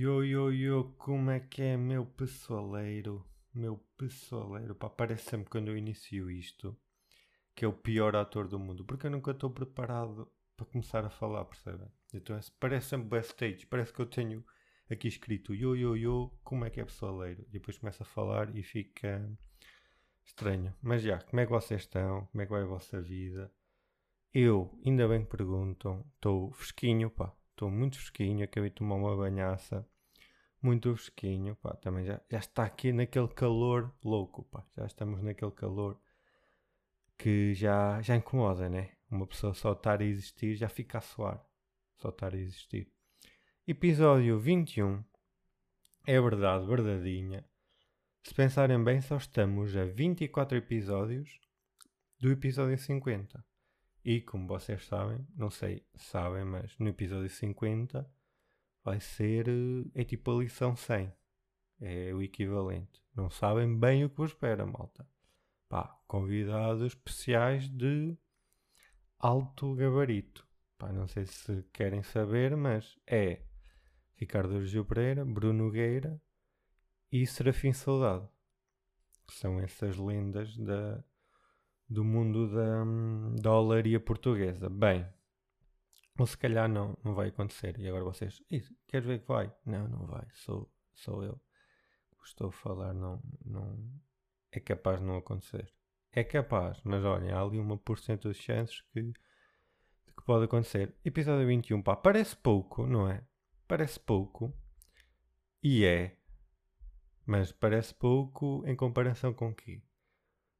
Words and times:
Yo, 0.00 0.22
yo, 0.22 0.52
yo, 0.52 0.94
como 0.96 1.32
é 1.32 1.40
que 1.40 1.60
é, 1.60 1.76
meu 1.76 2.06
pessoaleiro? 2.06 3.26
Meu 3.52 3.78
pessoaleiro, 3.96 4.72
pá, 4.76 4.88
parece 4.88 5.30
sempre 5.30 5.50
quando 5.50 5.70
eu 5.70 5.76
inicio 5.76 6.30
isto 6.30 6.78
que 7.52 7.64
é 7.64 7.68
o 7.68 7.72
pior 7.72 8.14
ator 8.14 8.46
do 8.46 8.60
mundo, 8.60 8.84
porque 8.84 9.08
eu 9.08 9.10
nunca 9.10 9.32
estou 9.32 9.50
preparado 9.50 10.30
para 10.56 10.66
começar 10.66 11.04
a 11.04 11.10
falar, 11.10 11.44
percebem? 11.46 11.88
Então 12.14 12.36
é, 12.36 12.40
parece 12.60 12.90
sempre 12.90 13.08
backstage, 13.08 13.66
parece 13.66 13.92
que 13.92 13.98
eu 13.98 14.06
tenho 14.06 14.44
aqui 14.88 15.08
escrito 15.08 15.52
yo, 15.52 15.74
yo, 15.74 15.96
yo, 15.96 16.30
como 16.44 16.64
é 16.64 16.70
que 16.70 16.80
é 16.80 16.84
pessoaleiro? 16.84 17.42
E 17.48 17.50
depois 17.50 17.76
começo 17.76 18.00
a 18.00 18.06
falar 18.06 18.54
e 18.54 18.62
fica 18.62 19.28
estranho. 20.24 20.72
Mas 20.80 21.02
já, 21.02 21.20
como 21.22 21.40
é 21.40 21.44
que 21.44 21.50
vocês 21.50 21.80
estão? 21.80 22.24
Como 22.26 22.40
é 22.40 22.46
que 22.46 22.52
vai 22.52 22.62
a 22.62 22.66
vossa 22.66 23.02
vida? 23.02 23.52
Eu, 24.32 24.78
ainda 24.86 25.08
bem 25.08 25.24
que 25.24 25.36
perguntam, 25.36 26.06
estou 26.14 26.52
fresquinho, 26.52 27.10
pá, 27.10 27.34
estou 27.50 27.68
muito 27.68 27.96
fresquinho, 27.96 28.44
acabei 28.44 28.70
de 28.70 28.76
tomar 28.76 28.94
uma 28.94 29.16
banhaça, 29.16 29.84
muito 30.60 30.94
fresquinho, 30.94 31.56
pá, 31.56 31.74
também 31.76 32.04
já, 32.04 32.20
já 32.30 32.38
está 32.38 32.64
aqui 32.64 32.92
naquele 32.92 33.28
calor 33.28 33.94
louco, 34.04 34.44
pá, 34.44 34.64
já 34.76 34.86
estamos 34.86 35.22
naquele 35.22 35.52
calor 35.52 36.00
que 37.16 37.54
já, 37.54 38.00
já 38.02 38.16
incomoda, 38.16 38.68
né? 38.68 38.92
Uma 39.10 39.26
pessoa 39.26 39.54
só 39.54 39.72
estar 39.72 40.00
a 40.00 40.04
existir 40.04 40.54
já 40.56 40.68
fica 40.68 40.98
a 40.98 41.00
suar, 41.00 41.44
só 41.96 42.10
estar 42.10 42.34
a 42.34 42.38
existir. 42.38 42.92
Episódio 43.66 44.38
21, 44.38 45.04
é 46.06 46.20
verdade, 46.20 46.66
verdadeinha. 46.66 47.44
Se 48.22 48.34
pensarem 48.34 48.82
bem, 48.82 49.00
só 49.00 49.16
estamos 49.16 49.76
a 49.76 49.84
24 49.84 50.58
episódios 50.58 51.40
do 52.18 52.30
episódio 52.30 52.78
50. 52.78 53.44
E 54.04 54.20
como 54.20 54.46
vocês 54.46 54.84
sabem, 54.86 55.26
não 55.36 55.50
sei 55.50 55.84
se 55.94 56.04
sabem, 56.06 56.44
mas 56.44 56.78
no 56.78 56.88
episódio 56.88 57.28
50 57.28 58.17
vai 58.88 59.00
ser. 59.00 59.48
Eh, 59.48 60.00
é 60.00 60.04
tipo 60.04 60.30
a 60.30 60.42
lição 60.42 60.74
100. 60.74 61.12
É 61.80 62.12
o 62.14 62.22
equivalente. 62.22 63.02
Não 63.14 63.30
sabem 63.30 63.78
bem 63.78 64.04
o 64.04 64.10
que 64.10 64.16
vos 64.16 64.30
espera, 64.30 64.66
malta. 64.66 65.06
Pá, 65.68 65.96
convidados 66.06 66.82
especiais 66.82 67.68
de 67.68 68.16
alto 69.18 69.74
gabarito. 69.74 70.46
Pá, 70.76 70.92
não 70.92 71.06
sei 71.06 71.26
se 71.26 71.62
querem 71.72 72.02
saber, 72.02 72.56
mas 72.56 72.98
é 73.06 73.42
Ricardo 74.16 74.64
Gil 74.66 74.84
Pereira, 74.84 75.24
Bruno 75.24 75.64
Nogueira 75.64 76.20
e 77.12 77.26
Serafim 77.26 77.72
Soldado. 77.72 78.28
São 79.30 79.60
essas 79.60 79.96
lendas 79.96 80.56
da, 80.56 81.04
do 81.88 82.02
mundo 82.02 82.50
da, 82.50 82.84
da 83.42 83.52
olaria 83.52 84.00
portuguesa. 84.00 84.70
Bem, 84.70 85.06
ou 86.18 86.26
se 86.26 86.36
calhar 86.36 86.68
não, 86.68 86.96
não 87.04 87.14
vai 87.14 87.28
acontecer. 87.28 87.78
E 87.78 87.88
agora 87.88 88.04
vocês, 88.04 88.42
queres 88.86 89.06
ver 89.06 89.20
que 89.20 89.28
vai? 89.28 89.52
Não, 89.64 89.86
não 89.88 90.06
vai. 90.06 90.26
Sou, 90.32 90.70
sou 90.92 91.22
eu. 91.22 91.40
Estou 92.24 92.48
a 92.48 92.52
falar, 92.52 92.92
não, 92.92 93.22
não 93.44 93.78
é 94.52 94.60
capaz 94.60 95.00
de 95.00 95.06
não 95.06 95.16
acontecer. 95.16 95.72
É 96.12 96.24
capaz, 96.24 96.80
mas 96.84 97.04
olhem, 97.04 97.30
há 97.30 97.40
ali 97.40 97.58
uma 97.58 97.78
porcento 97.78 98.30
de 98.30 98.36
chances 98.36 98.82
que, 98.92 99.02
que 99.02 100.24
pode 100.26 100.44
acontecer. 100.44 100.94
Episódio 101.04 101.46
21, 101.46 101.80
pá, 101.80 101.96
parece 101.96 102.36
pouco, 102.36 102.86
não 102.86 103.08
é? 103.08 103.24
Parece 103.66 104.00
pouco. 104.00 104.52
E 105.62 105.84
é. 105.84 106.18
Mas 107.24 107.52
parece 107.52 107.94
pouco 107.94 108.62
em 108.66 108.74
comparação 108.74 109.32
com 109.32 109.50
o 109.50 109.54
quê? 109.54 109.82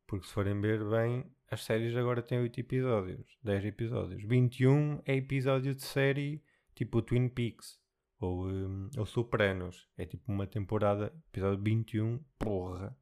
Porque 0.06 0.26
se 0.26 0.32
forem 0.32 0.60
ver 0.60 0.82
bem, 0.88 1.30
as 1.50 1.64
séries 1.64 1.96
agora 1.96 2.22
têm 2.22 2.40
8 2.40 2.60
episódios, 2.60 3.38
10 3.42 3.64
episódios. 3.64 4.22
21 4.24 5.00
é 5.06 5.16
episódio 5.16 5.74
de 5.74 5.82
série 5.82 6.42
tipo 6.74 7.00
Twin 7.00 7.28
Peaks 7.28 7.80
ou, 8.20 8.48
um, 8.48 8.90
ou 8.96 9.06
Sopranos. 9.06 9.88
É 9.96 10.04
tipo 10.04 10.30
uma 10.30 10.46
temporada, 10.46 11.12
episódio 11.28 11.62
21, 11.62 12.22
porra. 12.38 12.96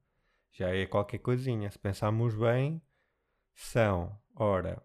Já 0.52 0.68
é 0.68 0.86
qualquer 0.86 1.18
coisinha. 1.18 1.70
Se 1.70 1.78
pensarmos 1.78 2.34
bem, 2.36 2.80
são, 3.54 4.16
ora. 4.34 4.82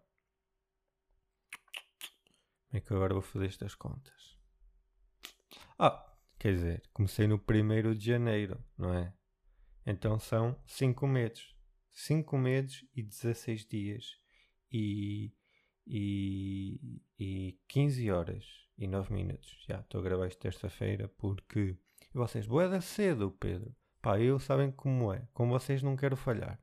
Como 2.67 2.77
é 2.77 2.81
que 2.81 2.93
agora 2.93 3.13
vou 3.13 3.21
fazer 3.21 3.45
estas 3.45 3.75
contas? 3.75 4.37
Ah, 5.77 6.15
quer 6.39 6.53
dizer, 6.53 6.83
comecei 6.93 7.27
no 7.27 7.35
1 7.35 7.93
de 7.93 8.05
janeiro, 8.05 8.63
não 8.77 8.93
é? 8.93 9.13
Então 9.85 10.17
são 10.19 10.59
5 10.65 11.07
meses. 11.07 11.50
5 11.91 12.37
meses 12.37 12.85
e 12.95 13.03
16 13.03 13.65
dias 13.65 14.17
e, 14.71 15.33
e, 15.85 17.01
e 17.19 17.59
15 17.67 18.11
horas 18.11 18.45
e 18.77 18.87
9 18.87 19.13
minutos. 19.13 19.57
Já 19.67 19.79
estou 19.79 19.99
a 19.99 20.03
gravar 20.03 20.27
isto 20.27 20.39
terça-feira 20.39 21.07
porque. 21.17 21.77
E 22.13 22.17
vocês, 22.17 22.47
boeda 22.47 22.81
cedo, 22.81 23.31
Pedro. 23.31 23.75
Pá, 24.01 24.19
eu 24.19 24.39
sabem 24.39 24.71
como 24.71 25.13
é. 25.13 25.27
Com 25.33 25.49
vocês 25.49 25.83
não 25.83 25.95
quero 25.95 26.15
falhar. 26.15 26.59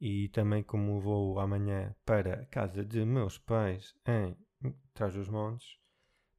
E 0.00 0.28
também 0.30 0.62
como 0.62 1.00
vou 1.00 1.38
amanhã 1.38 1.94
para 2.04 2.40
a 2.40 2.46
casa 2.46 2.84
de 2.84 3.04
meus 3.04 3.38
pais 3.38 3.94
em 4.06 4.36
Trás 4.92 5.14
dos 5.14 5.28
Montes, 5.28 5.78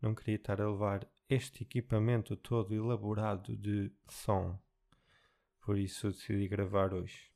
não 0.02 0.14
queria 0.14 0.36
estar 0.36 0.62
a 0.62 0.70
levar 0.70 1.10
este 1.30 1.64
equipamento 1.64 2.36
todo 2.36 2.74
elaborado 2.74 3.56
de 3.56 3.92
som. 4.10 4.60
Por 5.62 5.78
isso 5.78 6.12
decidi 6.12 6.48
gravar 6.50 6.94
hoje 6.94 7.33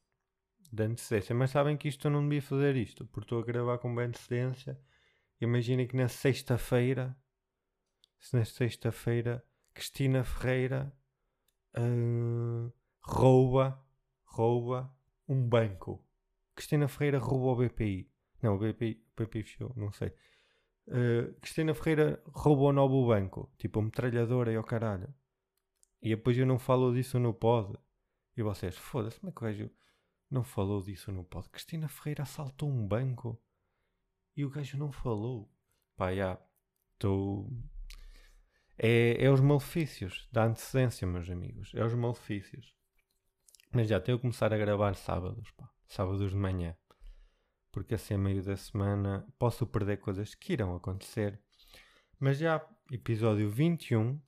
de 0.71 0.83
antecedência. 0.83 1.33
Mas 1.35 1.51
sabem 1.51 1.77
que 1.77 1.87
isto 1.87 2.07
eu 2.07 2.11
não 2.11 2.23
devia 2.23 2.41
fazer 2.41 2.75
isto, 2.75 3.05
porque 3.05 3.25
estou 3.25 3.39
a 3.39 3.45
gravar 3.45 3.77
com 3.77 3.93
bem 3.93 4.05
antecedência. 4.05 4.79
Imaginem 5.39 5.87
que 5.87 5.95
na 5.95 6.07
sexta-feira, 6.07 7.15
se 8.19 8.35
na 8.35 8.43
sexta-feira, 8.43 9.43
Cristina 9.73 10.23
Ferreira 10.23 10.91
uh, 11.77 12.73
rouba, 12.99 13.79
rouba 14.25 14.93
um 15.27 15.47
banco. 15.47 16.03
Cristina 16.55 16.87
Ferreira 16.87 17.19
rouba 17.19 17.63
o 17.63 17.67
BPI. 17.67 18.09
Não, 18.41 18.55
o 18.55 18.57
BPI, 18.57 19.03
o 19.11 19.23
BPI 19.23 19.43
fechou, 19.43 19.73
não 19.75 19.91
sei. 19.91 20.11
Uh, 20.87 21.33
Cristina 21.41 21.73
Ferreira 21.73 22.21
roubou 22.25 22.69
o 22.69 22.73
novo 22.73 23.05
banco. 23.07 23.51
Tipo, 23.57 23.81
metralhadora 23.81 24.51
e 24.51 24.55
ao 24.55 24.63
caralho. 24.63 25.13
E 26.01 26.09
depois 26.09 26.37
eu 26.37 26.45
não 26.45 26.57
falo 26.57 26.93
disso 26.93 27.19
no 27.19 27.33
pod. 27.33 27.77
E 28.35 28.41
vocês, 28.41 28.75
foda-se, 28.77 29.19
como 29.19 29.29
é 29.29 29.33
que 29.33 29.39
o 29.39 29.45
gajo 29.45 29.71
não 30.29 30.43
falou 30.43 30.81
disso 30.81 31.11
no 31.11 31.23
pod. 31.23 31.49
Cristina 31.49 31.87
Ferreira 31.87 32.23
assaltou 32.23 32.69
um 32.69 32.87
banco 32.87 33.41
e 34.35 34.43
o 34.43 34.49
gajo 34.49 34.77
não 34.77 34.91
falou. 34.91 35.51
Pá, 35.95 36.13
já, 36.13 36.39
estou. 36.93 37.49
É, 38.77 39.23
é 39.23 39.31
os 39.31 39.41
malefícios 39.41 40.27
da 40.31 40.45
antecedência, 40.45 41.07
meus 41.07 41.29
amigos. 41.29 41.71
É 41.73 41.83
os 41.83 41.93
malefícios. 41.93 42.75
Mas 43.71 43.87
já 43.87 43.99
tenho 43.99 44.17
que 44.17 44.21
começar 44.21 44.53
a 44.53 44.57
gravar 44.57 44.95
sábados, 44.95 45.49
pá. 45.51 45.69
Sábados 45.87 46.31
de 46.31 46.35
manhã. 46.35 46.75
Porque 47.71 47.95
assim, 47.95 48.15
a 48.15 48.17
meio 48.17 48.43
da 48.43 48.55
semana, 48.57 49.25
posso 49.39 49.65
perder 49.65 49.97
coisas 49.97 50.35
que 50.35 50.53
irão 50.53 50.75
acontecer. 50.75 51.39
Mas 52.19 52.37
já, 52.37 52.65
episódio 52.91 53.49
21, 53.49 54.19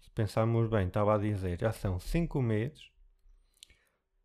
se 0.00 0.10
pensarmos 0.10 0.68
bem, 0.70 0.86
estava 0.86 1.14
a 1.14 1.18
dizer, 1.18 1.60
já 1.60 1.72
são 1.72 1.98
5 1.98 2.40
meses 2.40 2.90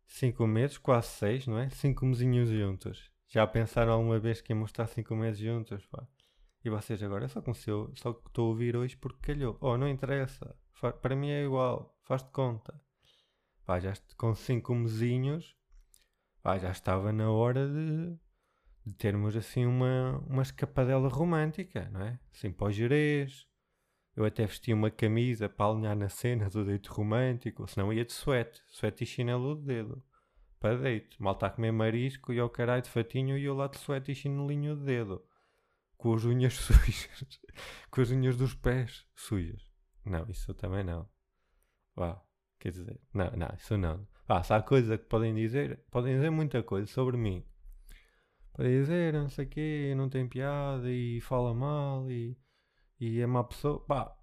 5 0.06 0.46
meses, 0.46 0.78
quase 0.78 1.08
6, 1.08 1.46
não 1.46 1.58
é? 1.58 1.68
5 1.70 2.04
mesinhos 2.04 2.48
juntos. 2.48 3.10
Já 3.28 3.46
pensaram 3.46 3.92
alguma 3.92 4.18
vez 4.18 4.40
que 4.40 4.52
íamos 4.52 4.70
estar 4.70 4.86
5 4.86 5.14
meses 5.16 5.40
juntos? 5.40 5.86
Pá? 5.86 6.06
E 6.64 6.70
vocês 6.70 7.02
agora 7.02 7.28
só 7.28 7.42
conheceu, 7.42 7.90
só 7.94 8.10
estou 8.10 8.46
a 8.46 8.48
ouvir 8.48 8.76
hoje 8.76 8.96
porque 8.96 9.32
calhou. 9.32 9.56
Oh, 9.60 9.76
não 9.76 9.88
interessa. 9.88 10.54
Para 11.00 11.16
mim 11.16 11.30
é 11.30 11.44
igual. 11.44 11.96
Faz 12.04 12.22
de 12.22 12.30
conta. 12.30 12.80
Pá, 13.64 13.80
já 13.80 13.92
com 14.16 14.34
5 14.34 14.74
mesinhos, 14.74 15.56
pá, 16.42 16.58
já 16.58 16.70
estava 16.70 17.12
na 17.12 17.30
hora 17.30 17.68
de, 17.68 18.16
de 18.84 18.94
termos 18.94 19.36
assim 19.36 19.64
uma, 19.64 20.18
uma 20.26 20.42
escapadela 20.42 21.08
romântica, 21.08 21.88
não 21.90 22.02
é? 22.02 22.18
Assim 22.32 22.52
para 22.52 22.66
o 22.66 22.72
gerês. 22.72 23.46
Eu 24.14 24.24
até 24.24 24.44
vestia 24.44 24.74
uma 24.74 24.90
camisa 24.90 25.48
para 25.48 25.70
alinhar 25.70 25.96
na 25.96 26.08
cena 26.08 26.50
do 26.50 26.64
deito 26.64 26.92
romântico, 26.92 27.66
senão 27.66 27.92
ia 27.92 28.04
de 28.04 28.12
suete, 28.12 28.62
suete 28.68 29.04
e 29.04 29.06
chinelo 29.06 29.56
de 29.56 29.62
dedo. 29.62 30.02
Para 30.60 30.76
deito. 30.76 31.20
Mal 31.22 31.32
está 31.32 31.46
a 31.46 31.50
comer 31.50 31.72
marisco 31.72 32.32
e 32.32 32.38
ao 32.38 32.50
caralho 32.50 32.82
de 32.82 32.90
fatinho 32.90 33.38
e 33.38 33.44
eu 33.44 33.54
lá 33.54 33.66
de 33.66 33.78
suete 33.78 34.12
e 34.12 34.14
chinelinho 34.14 34.76
de 34.76 34.84
dedo. 34.84 35.24
Com 35.96 36.14
as 36.14 36.24
unhas 36.24 36.54
sujas. 36.54 37.40
com 37.90 38.00
as 38.00 38.10
unhas 38.10 38.36
dos 38.36 38.54
pés 38.54 39.06
sujas. 39.14 39.66
Não, 40.04 40.28
isso 40.28 40.52
também 40.54 40.84
não. 40.84 41.08
Vá, 41.96 42.22
quer 42.58 42.70
dizer, 42.70 43.00
não, 43.14 43.30
não, 43.32 43.48
isso 43.56 43.76
não. 43.76 44.06
Vá, 44.26 44.42
se 44.42 44.52
há 44.52 44.62
coisa 44.62 44.98
que 44.98 45.04
podem 45.04 45.34
dizer, 45.34 45.84
podem 45.90 46.14
dizer 46.14 46.30
muita 46.30 46.62
coisa 46.62 46.86
sobre 46.86 47.16
mim. 47.16 47.44
Podem 48.52 48.80
dizer, 48.80 49.14
não 49.14 49.28
sei 49.28 49.46
o 49.46 49.48
quê, 49.48 49.94
não 49.96 50.08
tem 50.08 50.28
piada 50.28 50.90
e 50.90 51.20
fala 51.22 51.54
mal 51.54 52.10
e 52.10 52.36
e 53.04 53.20
é 53.20 53.26
uma 53.26 53.42
pessoa, 53.42 53.80
pá, 53.80 54.16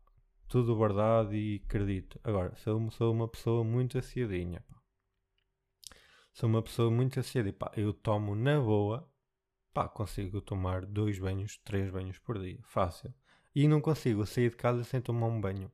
tudo 0.47 0.73
verdade 0.79 1.35
e 1.35 1.61
acredito. 1.65 2.17
Agora, 2.23 2.55
sou, 2.55 2.89
sou 2.91 3.11
uma 3.11 3.27
pessoa 3.27 3.61
muito 3.61 3.97
aciadinha, 3.97 4.61
pá. 4.61 4.81
Sou 6.31 6.47
uma 6.47 6.63
pessoa 6.63 6.89
muito 6.89 7.19
aciada 7.19 7.51
pá, 7.51 7.73
eu 7.75 7.91
tomo 7.93 8.35
na 8.35 8.57
boa, 8.57 9.05
pá, 9.73 9.89
consigo 9.89 10.39
tomar 10.39 10.85
dois 10.85 11.19
banhos, 11.19 11.57
três 11.57 11.91
banhos 11.91 12.19
por 12.19 12.39
dia, 12.39 12.57
fácil. 12.63 13.13
E 13.53 13.67
não 13.67 13.81
consigo 13.81 14.25
sair 14.25 14.49
de 14.49 14.55
casa 14.55 14.85
sem 14.85 15.01
tomar 15.01 15.27
um 15.27 15.41
banho. 15.41 15.69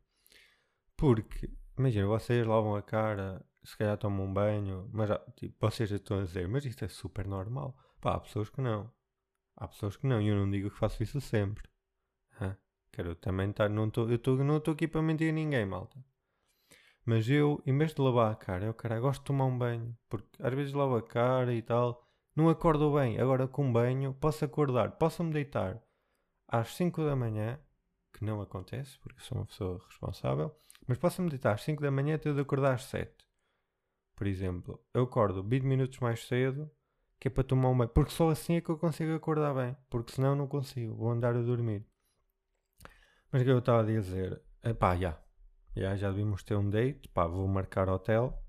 Porque, 0.98 1.52
imagina, 1.78 2.08
vocês 2.08 2.44
lavam 2.48 2.76
a 2.76 2.82
cara, 2.82 3.46
se 3.64 3.78
calhar 3.78 4.00
tomam 4.00 4.26
um 4.26 4.34
banho, 4.34 4.90
mas 4.92 5.12
tipo, 5.36 5.56
vocês 5.60 5.92
estão 5.92 6.22
a 6.22 6.24
dizer, 6.24 6.48
mas 6.48 6.66
isto 6.66 6.84
é 6.84 6.88
super 6.88 7.28
normal. 7.28 7.78
Pá, 8.02 8.16
há 8.16 8.20
pessoas 8.20 8.50
que 8.50 8.62
não. 8.62 8.92
Há 9.56 9.68
pessoas 9.68 9.96
que 9.96 10.08
não, 10.08 10.20
e 10.20 10.28
eu 10.28 10.36
não 10.36 10.50
digo 10.50 10.72
que 10.72 10.80
faço 10.80 11.04
isso 11.04 11.22
sempre. 11.22 11.70
Hã? 12.42 12.58
Quero 12.96 13.14
também 13.14 13.50
estar, 13.50 13.70
não 13.70 13.90
estou 13.90 14.08
não 14.38 14.56
aqui 14.56 14.88
para 14.88 15.02
mentir 15.02 15.30
a 15.30 15.34
ninguém, 15.34 15.66
malta. 15.66 16.00
Mas 17.04 17.30
eu, 17.30 17.62
em 17.66 17.78
vez 17.78 17.94
de 17.94 18.02
lavar 18.02 18.32
a 18.32 18.36
cara, 18.36 18.68
eu, 18.68 18.74
cara, 18.74 18.98
gosto 19.02 19.20
de 19.20 19.26
tomar 19.26 19.44
um 19.46 19.58
banho. 19.58 19.94
Porque 20.08 20.26
às 20.40 20.54
vezes 20.54 20.74
lavo 20.74 20.96
a 20.96 21.02
cara 21.02 21.54
e 21.54 21.62
tal, 21.62 22.08
não 22.34 22.48
acordo 22.48 22.94
bem. 22.94 23.20
Agora 23.20 23.50
com 23.50 23.70
banho, 23.70 24.14
posso 24.14 24.46
acordar, 24.46 24.92
posso-me 24.94 25.34
deitar 25.34 25.84
às 26.48 26.74
5 26.76 27.04
da 27.04 27.18
manhã, 27.18 27.60
que 28.14 28.24
não 28.24 28.42
acontece, 28.42 28.98
porque 29.00 29.20
sou 29.20 29.40
uma 29.40 29.46
pessoa 29.46 29.84
responsável, 29.90 30.56
mas 30.88 30.98
posso-me 30.98 31.30
deitar 31.30 31.54
às 31.54 31.64
5 31.64 31.82
da 31.82 31.92
manhã 31.92 32.16
e 32.16 32.34
de 32.34 32.40
acordar 32.40 32.76
às 32.76 32.84
7. 32.86 33.14
Por 34.16 34.26
exemplo, 34.26 34.82
eu 34.94 35.04
acordo 35.04 35.44
20 35.44 35.64
minutos 35.64 36.00
mais 36.00 36.26
cedo, 36.26 36.72
que 37.20 37.28
é 37.28 37.32
para 37.32 37.44
tomar 37.44 37.70
um 37.72 37.78
banho, 37.78 37.90
porque 37.90 38.12
só 38.12 38.30
assim 38.30 38.56
é 38.56 38.62
que 38.62 38.70
eu 38.70 38.78
consigo 38.78 39.14
acordar 39.14 39.54
bem, 39.54 39.76
porque 39.90 40.14
senão 40.14 40.34
não 40.34 40.48
consigo, 40.48 40.96
vou 40.96 41.12
andar 41.12 41.36
a 41.36 41.42
dormir. 41.42 41.86
Mas 43.36 43.42
o 43.42 43.44
que 43.44 43.52
eu 43.52 43.60
estava 43.60 43.82
a 43.82 43.86
dizer? 43.86 44.42
Pá, 44.80 44.96
já. 44.96 45.22
Já, 45.76 46.10
devíamos 46.10 46.42
ter 46.42 46.56
um 46.56 46.70
date, 46.70 47.10
pá, 47.10 47.28
vou 47.28 47.46
marcar 47.50 47.90
hotel. 47.90 48.42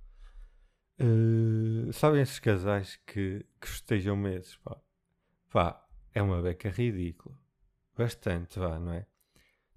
Uh, 1.00 1.92
sabem 1.92 2.22
esses 2.22 2.38
casais 2.38 2.94
que, 3.04 3.44
que 3.60 3.66
festejam 3.66 4.16
meses, 4.16 4.54
pá? 4.58 4.80
Pá, 5.50 5.84
é 6.14 6.22
uma 6.22 6.40
beca 6.40 6.70
ridícula. 6.70 7.36
Bastante, 7.98 8.60
vá, 8.60 8.78
não 8.78 8.92
é? 8.92 9.08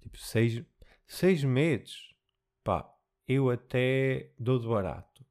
Tipo, 0.00 0.16
seis, 0.16 0.64
seis 1.08 1.42
meses, 1.42 2.14
pá, 2.62 2.88
eu 3.26 3.50
até 3.50 4.30
dou 4.38 4.60
de 4.60 4.68
barato. 4.68 5.26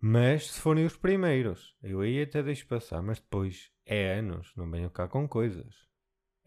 Mas 0.00 0.52
se 0.52 0.60
forem 0.60 0.86
os 0.86 0.96
primeiros, 0.96 1.76
eu 1.82 2.00
aí 2.00 2.22
até 2.22 2.44
deixo 2.44 2.64
passar, 2.68 3.02
mas 3.02 3.18
depois 3.18 3.72
é 3.84 4.20
anos, 4.20 4.52
não 4.54 4.70
venham 4.70 4.88
cá 4.88 5.08
com 5.08 5.26
coisas. 5.26 5.89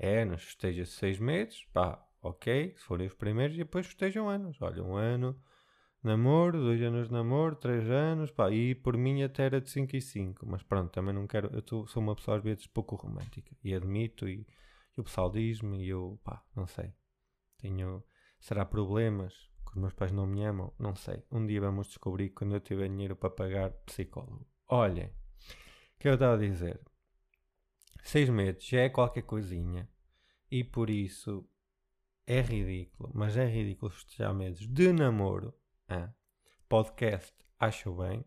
É 0.04 0.22
anos, 0.24 0.44
festeja 0.44 0.86
seis 0.86 1.18
meses, 1.18 1.64
pá, 1.72 2.06
ok, 2.22 2.76
se 2.76 2.84
forem 2.84 3.08
os 3.08 3.14
primeiros, 3.14 3.56
e 3.56 3.60
depois 3.60 3.88
festejam 3.88 4.28
anos. 4.28 4.62
Olha, 4.62 4.84
um 4.84 4.98
ano 4.98 5.42
namoro, 6.04 6.60
dois 6.60 6.82
anos 6.82 7.08
de 7.08 7.14
namoro, 7.14 7.56
três 7.56 7.90
anos, 7.90 8.30
pá, 8.30 8.52
e 8.52 8.76
por 8.76 8.98
mim 8.98 9.24
até 9.24 9.46
era 9.46 9.62
de 9.62 9.70
5 9.70 9.96
e 9.96 10.02
5, 10.02 10.46
mas 10.46 10.62
pronto, 10.62 10.92
também 10.92 11.16
não 11.16 11.26
quero, 11.26 11.50
eu 11.56 11.62
tô, 11.62 11.88
sou 11.88 12.04
uma 12.04 12.18
pessoa 12.18 12.36
às 12.36 12.44
vezes 12.44 12.68
pouco 12.68 12.98
romântica, 12.98 13.56
e 13.64 13.74
admito, 13.74 14.28
e, 14.28 14.46
e 14.98 15.00
o 15.00 15.06
pessoal 15.06 15.32
diz-me, 15.32 15.86
e 15.86 15.88
eu, 15.88 16.20
pá, 16.22 16.44
não 16.54 16.68
sei, 16.68 16.94
tenho, 17.60 18.04
será 18.42 18.66
problemas, 18.66 19.34
que 19.66 19.72
os 19.72 19.78
meus 19.78 19.94
pais 19.94 20.12
não 20.12 20.28
me 20.28 20.44
amam, 20.44 20.74
não 20.78 20.94
sei, 20.98 21.24
um 21.32 21.48
dia 21.48 21.62
vamos 21.62 21.88
descobrir 21.88 22.32
quando 22.32 22.54
eu 22.54 22.60
tiver 22.60 22.90
dinheiro 22.90 23.16
para 23.16 23.30
pagar 23.30 23.72
psicólogo. 23.86 24.46
Olhem, 24.68 25.06
o 25.06 26.00
que 26.00 26.10
eu 26.10 26.16
estava 26.16 26.36
a 26.36 26.38
dizer, 26.38 26.82
seis 28.04 28.28
meses 28.28 28.66
já 28.66 28.82
é 28.82 28.90
qualquer 28.90 29.22
coisinha, 29.22 29.88
e 30.54 30.64
por 30.64 30.88
isso 30.88 31.50
é 32.28 32.40
ridículo, 32.40 33.10
mas 33.12 33.36
é 33.38 33.44
ridículo 33.44 33.90
festejar 33.90 34.36
meses 34.36 34.68
de 34.68 34.94
namoro, 34.94 35.52
ah, 35.88 36.14
podcast 36.70 37.34
acho 37.60 37.92
bem. 37.96 38.24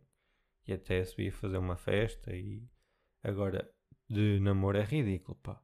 E 0.66 0.72
até 0.72 1.04
se 1.04 1.30
fazer 1.30 1.58
uma 1.58 1.76
festa 1.76 2.34
e 2.34 2.68
agora 3.22 3.72
de 4.10 4.40
namoro 4.40 4.76
é 4.76 4.82
ridículo, 4.82 5.38
pá. 5.40 5.62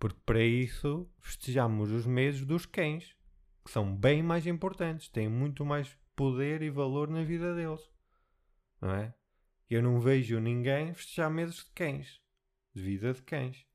Porque 0.00 0.18
para 0.24 0.42
isso 0.42 1.12
festejamos 1.20 1.90
os 1.90 2.06
meses 2.06 2.46
dos 2.46 2.64
cães, 2.64 3.14
que 3.62 3.70
são 3.70 3.94
bem 3.94 4.22
mais 4.22 4.46
importantes, 4.46 5.10
têm 5.10 5.28
muito 5.28 5.62
mais 5.62 5.94
poder 6.16 6.62
e 6.62 6.70
valor 6.70 7.10
na 7.10 7.22
vida 7.22 7.54
deles. 7.54 7.86
Não 8.80 8.94
é? 8.94 9.14
Eu 9.68 9.82
não 9.82 10.00
vejo 10.00 10.40
ninguém 10.40 10.94
festejar 10.94 11.30
meses 11.30 11.66
de 11.66 11.70
cães, 11.72 12.18
de 12.74 12.82
vida 12.82 13.12
de 13.12 13.22
cães. 13.22 13.67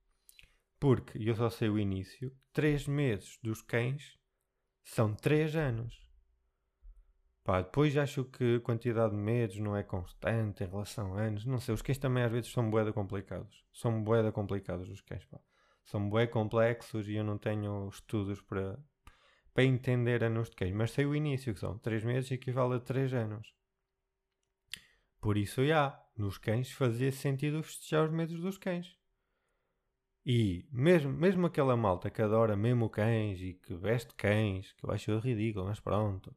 Porque 0.84 1.18
eu 1.18 1.34
só 1.34 1.50
sei 1.50 1.70
o 1.70 1.80
início, 1.80 2.30
três 2.52 2.86
meses 2.86 3.40
dos 3.42 3.62
cães 3.62 4.20
são 4.84 5.16
três 5.16 5.56
anos. 5.56 5.98
Pá, 7.42 7.62
depois 7.62 7.96
acho 7.96 8.26
que 8.26 8.58
a 8.58 8.60
quantidade 8.60 9.16
de 9.16 9.18
medos 9.18 9.58
não 9.60 9.78
é 9.78 9.82
constante 9.82 10.62
em 10.62 10.68
relação 10.68 11.16
a 11.16 11.22
anos. 11.22 11.46
Não 11.46 11.58
sei, 11.58 11.74
os 11.74 11.82
cães 11.82 11.98
também 11.98 12.22
às 12.22 12.30
vezes 12.30 12.52
são 12.52 12.70
boeda 12.70 12.92
complicados. 12.92 13.64
São 13.72 14.04
boeda 14.04 14.30
complicados 14.34 14.90
os 14.90 15.00
cães, 15.00 15.24
pá. 15.24 15.40
São 15.86 16.10
bué 16.10 16.28
complexos 16.28 17.08
e 17.08 17.14
eu 17.14 17.24
não 17.24 17.38
tenho 17.38 17.88
estudos 17.88 18.42
para, 18.42 18.78
para 19.54 19.64
entender 19.64 20.22
anos 20.22 20.50
de 20.50 20.58
cães. 20.58 20.74
Mas 20.74 20.92
sei 20.92 21.06
o 21.06 21.16
início, 21.16 21.54
que 21.54 21.62
são 21.62 21.78
3 21.78 22.04
meses 22.04 22.30
equivale 22.30 22.76
a 22.76 22.80
3 22.82 23.14
anos. 23.14 23.54
Por 25.22 25.38
isso, 25.38 25.66
já, 25.66 25.98
nos 26.18 26.38
cães 26.38 26.74
fazia 26.74 27.10
sentido 27.14 27.64
festejar 27.64 28.04
os 28.04 28.12
medos 28.12 28.42
dos 28.42 28.58
cães. 28.58 29.02
E 30.26 30.66
mesmo, 30.72 31.12
mesmo 31.12 31.46
aquela 31.48 31.76
malta 31.76 32.10
que 32.10 32.22
adora 32.22 32.56
mesmo 32.56 32.90
cães 32.90 33.42
e 33.42 33.54
que 33.54 33.74
veste 33.76 34.14
cães, 34.16 34.74
que 34.74 34.86
eu 34.86 34.92
acho 34.92 35.18
ridículo, 35.20 35.66
mas 35.66 35.80
pronto 35.80 36.34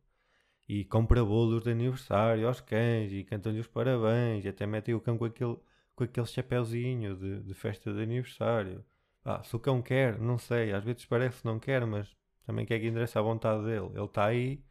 e 0.69 0.85
compra 0.85 1.25
bolos 1.25 1.63
de 1.63 1.71
aniversário 1.71 2.47
aos 2.47 2.61
cães 2.61 3.13
e 3.13 3.25
cantam-lhe 3.25 3.61
os 3.61 3.69
parabéns 3.69 4.45
e 4.45 4.49
até 4.49 4.67
metem 4.67 4.95
o 4.95 5.01
cão 5.01 5.17
com 5.17 5.25
aquele, 5.25 5.57
com 5.95 6.05
aquele 6.05 6.27
chapéuzinho 6.27 7.17
de, 7.17 7.41
de 7.41 7.55
festa 7.55 7.93
de 7.93 8.03
aniversário. 8.03 8.85
Ah, 9.25 9.43
se 9.43 9.55
o 9.55 9.61
cão 9.61 9.83
quer, 9.83 10.19
não 10.19 10.39
sei, 10.39 10.73
às 10.73 10.85
vezes 10.85 11.05
parece 11.05 11.41
que 11.41 11.47
não 11.47 11.59
quer, 11.59 11.87
mas 11.87 12.15
também 12.45 12.67
quer 12.67 12.81
que 12.81 12.87
endereça 12.87 13.19
a 13.19 13.23
vontade 13.23 13.65
dele. 13.65 13.91
Ele 13.95 14.05
está 14.05 14.27
aí 14.27 14.63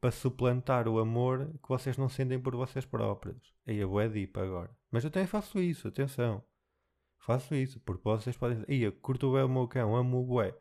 para 0.00 0.10
suplantar 0.10 0.88
o 0.88 0.98
amor 0.98 1.50
que 1.62 1.68
vocês 1.68 1.96
não 1.96 2.08
sentem 2.08 2.38
por 2.40 2.54
vocês 2.54 2.84
próprios. 2.84 3.54
Aí 3.66 3.76
eu 3.78 3.88
vou 3.88 4.00
é 4.00 4.08
deep 4.08 4.38
agora. 4.38 4.70
Mas 4.90 5.04
eu 5.04 5.10
também 5.10 5.26
faço 5.26 5.58
isso, 5.60 5.88
atenção. 5.88 6.42
Faço 7.26 7.56
isso, 7.56 7.80
porque 7.80 8.04
vocês 8.04 8.36
podem 8.36 8.60
dizer, 8.60 8.72
eu 8.72 8.92
curto 8.92 9.32
bem 9.32 9.42
o 9.42 9.48
meu 9.48 9.66
cão, 9.66 9.96
amo 9.96 10.20
o 10.20 10.24
bué. 10.24 10.56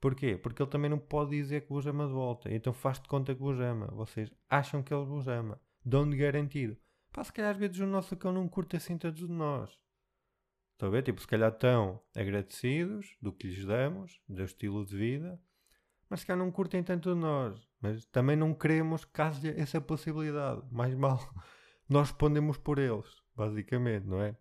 Porquê? 0.00 0.38
Porque 0.38 0.62
ele 0.62 0.70
também 0.70 0.90
não 0.90 0.98
pode 0.98 1.32
dizer 1.32 1.66
que 1.66 1.68
vos 1.68 1.86
ama 1.86 2.06
de 2.06 2.14
volta. 2.14 2.50
Então 2.50 2.72
faz 2.72 2.98
de 2.98 3.06
conta 3.06 3.34
que 3.34 3.42
vos 3.42 3.60
ama. 3.60 3.88
Vocês 3.88 4.32
acham 4.48 4.82
que 4.82 4.94
ele 4.94 5.04
vos 5.04 5.28
ama. 5.28 5.60
Dão-de 5.84 6.16
garantido. 6.16 6.78
Pá, 7.12 7.22
se 7.22 7.30
calhar 7.30 7.50
às 7.50 7.58
vezes 7.58 7.78
o 7.80 7.86
nosso 7.86 8.16
cão 8.16 8.32
não 8.32 8.48
curte 8.48 8.74
assim 8.74 8.96
todos 8.96 9.20
de 9.20 9.30
nós. 9.30 9.70
Estão 10.72 10.88
a 10.88 10.92
ver? 10.92 11.02
Tipo, 11.02 11.20
se 11.20 11.26
calhar 11.26 11.52
estão 11.52 12.00
agradecidos 12.16 13.14
do 13.20 13.30
que 13.30 13.46
lhes 13.46 13.66
damos, 13.66 14.18
do 14.26 14.42
estilo 14.42 14.86
de 14.86 14.96
vida, 14.96 15.38
mas 16.08 16.20
se 16.20 16.26
calhar 16.26 16.42
não 16.42 16.50
curtem 16.50 16.82
tanto 16.82 17.12
de 17.12 17.20
nós. 17.20 17.68
Mas 17.82 18.06
também 18.06 18.34
não 18.34 18.54
queremos 18.54 19.04
que 19.04 19.20
haja 19.20 19.50
essa 19.60 19.78
possibilidade. 19.78 20.62
Mais 20.70 20.94
mal, 20.94 21.18
nós 21.86 22.08
respondemos 22.08 22.56
por 22.56 22.78
eles, 22.78 23.22
basicamente, 23.36 24.06
não 24.06 24.22
é? 24.22 24.34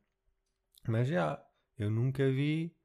Mas 0.88 1.10
já, 1.10 1.44
eu 1.78 1.90
nunca 1.90 2.30
vi 2.30 2.76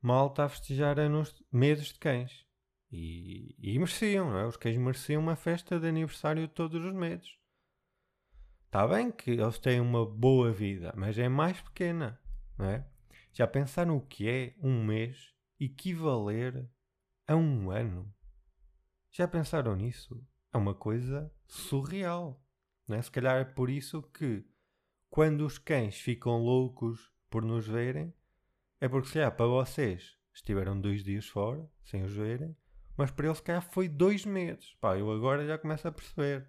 malta 0.00 0.44
a 0.44 0.48
festejar 0.48 0.98
anos, 0.98 1.42
meses 1.50 1.88
de 1.88 1.98
cães. 1.98 2.46
E, 2.90 3.54
e 3.58 3.78
mereciam, 3.78 4.30
não 4.30 4.38
é? 4.38 4.46
Os 4.46 4.56
cães 4.56 4.76
mereciam 4.76 5.20
uma 5.20 5.36
festa 5.36 5.78
de 5.78 5.88
aniversário 5.88 6.46
todos 6.48 6.84
os 6.84 6.92
meses. 6.94 7.36
Está 8.66 8.86
bem 8.86 9.10
que 9.10 9.32
eles 9.32 9.58
têm 9.58 9.80
uma 9.80 10.04
boa 10.04 10.52
vida, 10.52 10.92
mas 10.96 11.18
é 11.18 11.28
mais 11.28 11.60
pequena, 11.60 12.20
não 12.58 12.66
é? 12.66 12.86
Já 13.32 13.46
pensaram 13.46 13.96
o 13.96 14.00
que 14.00 14.28
é 14.28 14.54
um 14.60 14.84
mês 14.84 15.34
equivaler 15.58 16.68
a 17.26 17.36
um 17.36 17.70
ano? 17.70 18.12
Já 19.10 19.26
pensaram 19.26 19.74
nisso? 19.74 20.22
É 20.52 20.58
uma 20.58 20.74
coisa 20.74 21.32
surreal. 21.46 22.42
Não 22.86 22.96
é? 22.96 23.02
Se 23.02 23.10
calhar 23.10 23.40
é 23.40 23.44
por 23.44 23.70
isso 23.70 24.02
que, 24.02 24.44
quando 25.10 25.44
os 25.44 25.58
cães 25.58 25.98
ficam 25.98 26.38
loucos 26.38 27.12
por 27.30 27.42
nos 27.42 27.66
verem, 27.66 28.14
é 28.80 28.88
porque, 28.88 29.08
se 29.08 29.14
calhar, 29.14 29.34
para 29.34 29.46
vocês 29.46 30.16
estiveram 30.32 30.80
dois 30.80 31.02
dias 31.02 31.26
fora, 31.26 31.68
sem 31.84 32.02
os 32.02 32.12
verem, 32.12 32.56
mas 32.96 33.10
para 33.10 33.26
eles, 33.26 33.38
se 33.38 33.44
calhar, 33.44 33.62
foi 33.62 33.88
dois 33.88 34.24
meses. 34.24 34.74
Pá, 34.80 34.96
eu 34.96 35.10
agora 35.10 35.46
já 35.46 35.58
começo 35.58 35.86
a 35.86 35.92
perceber. 35.92 36.48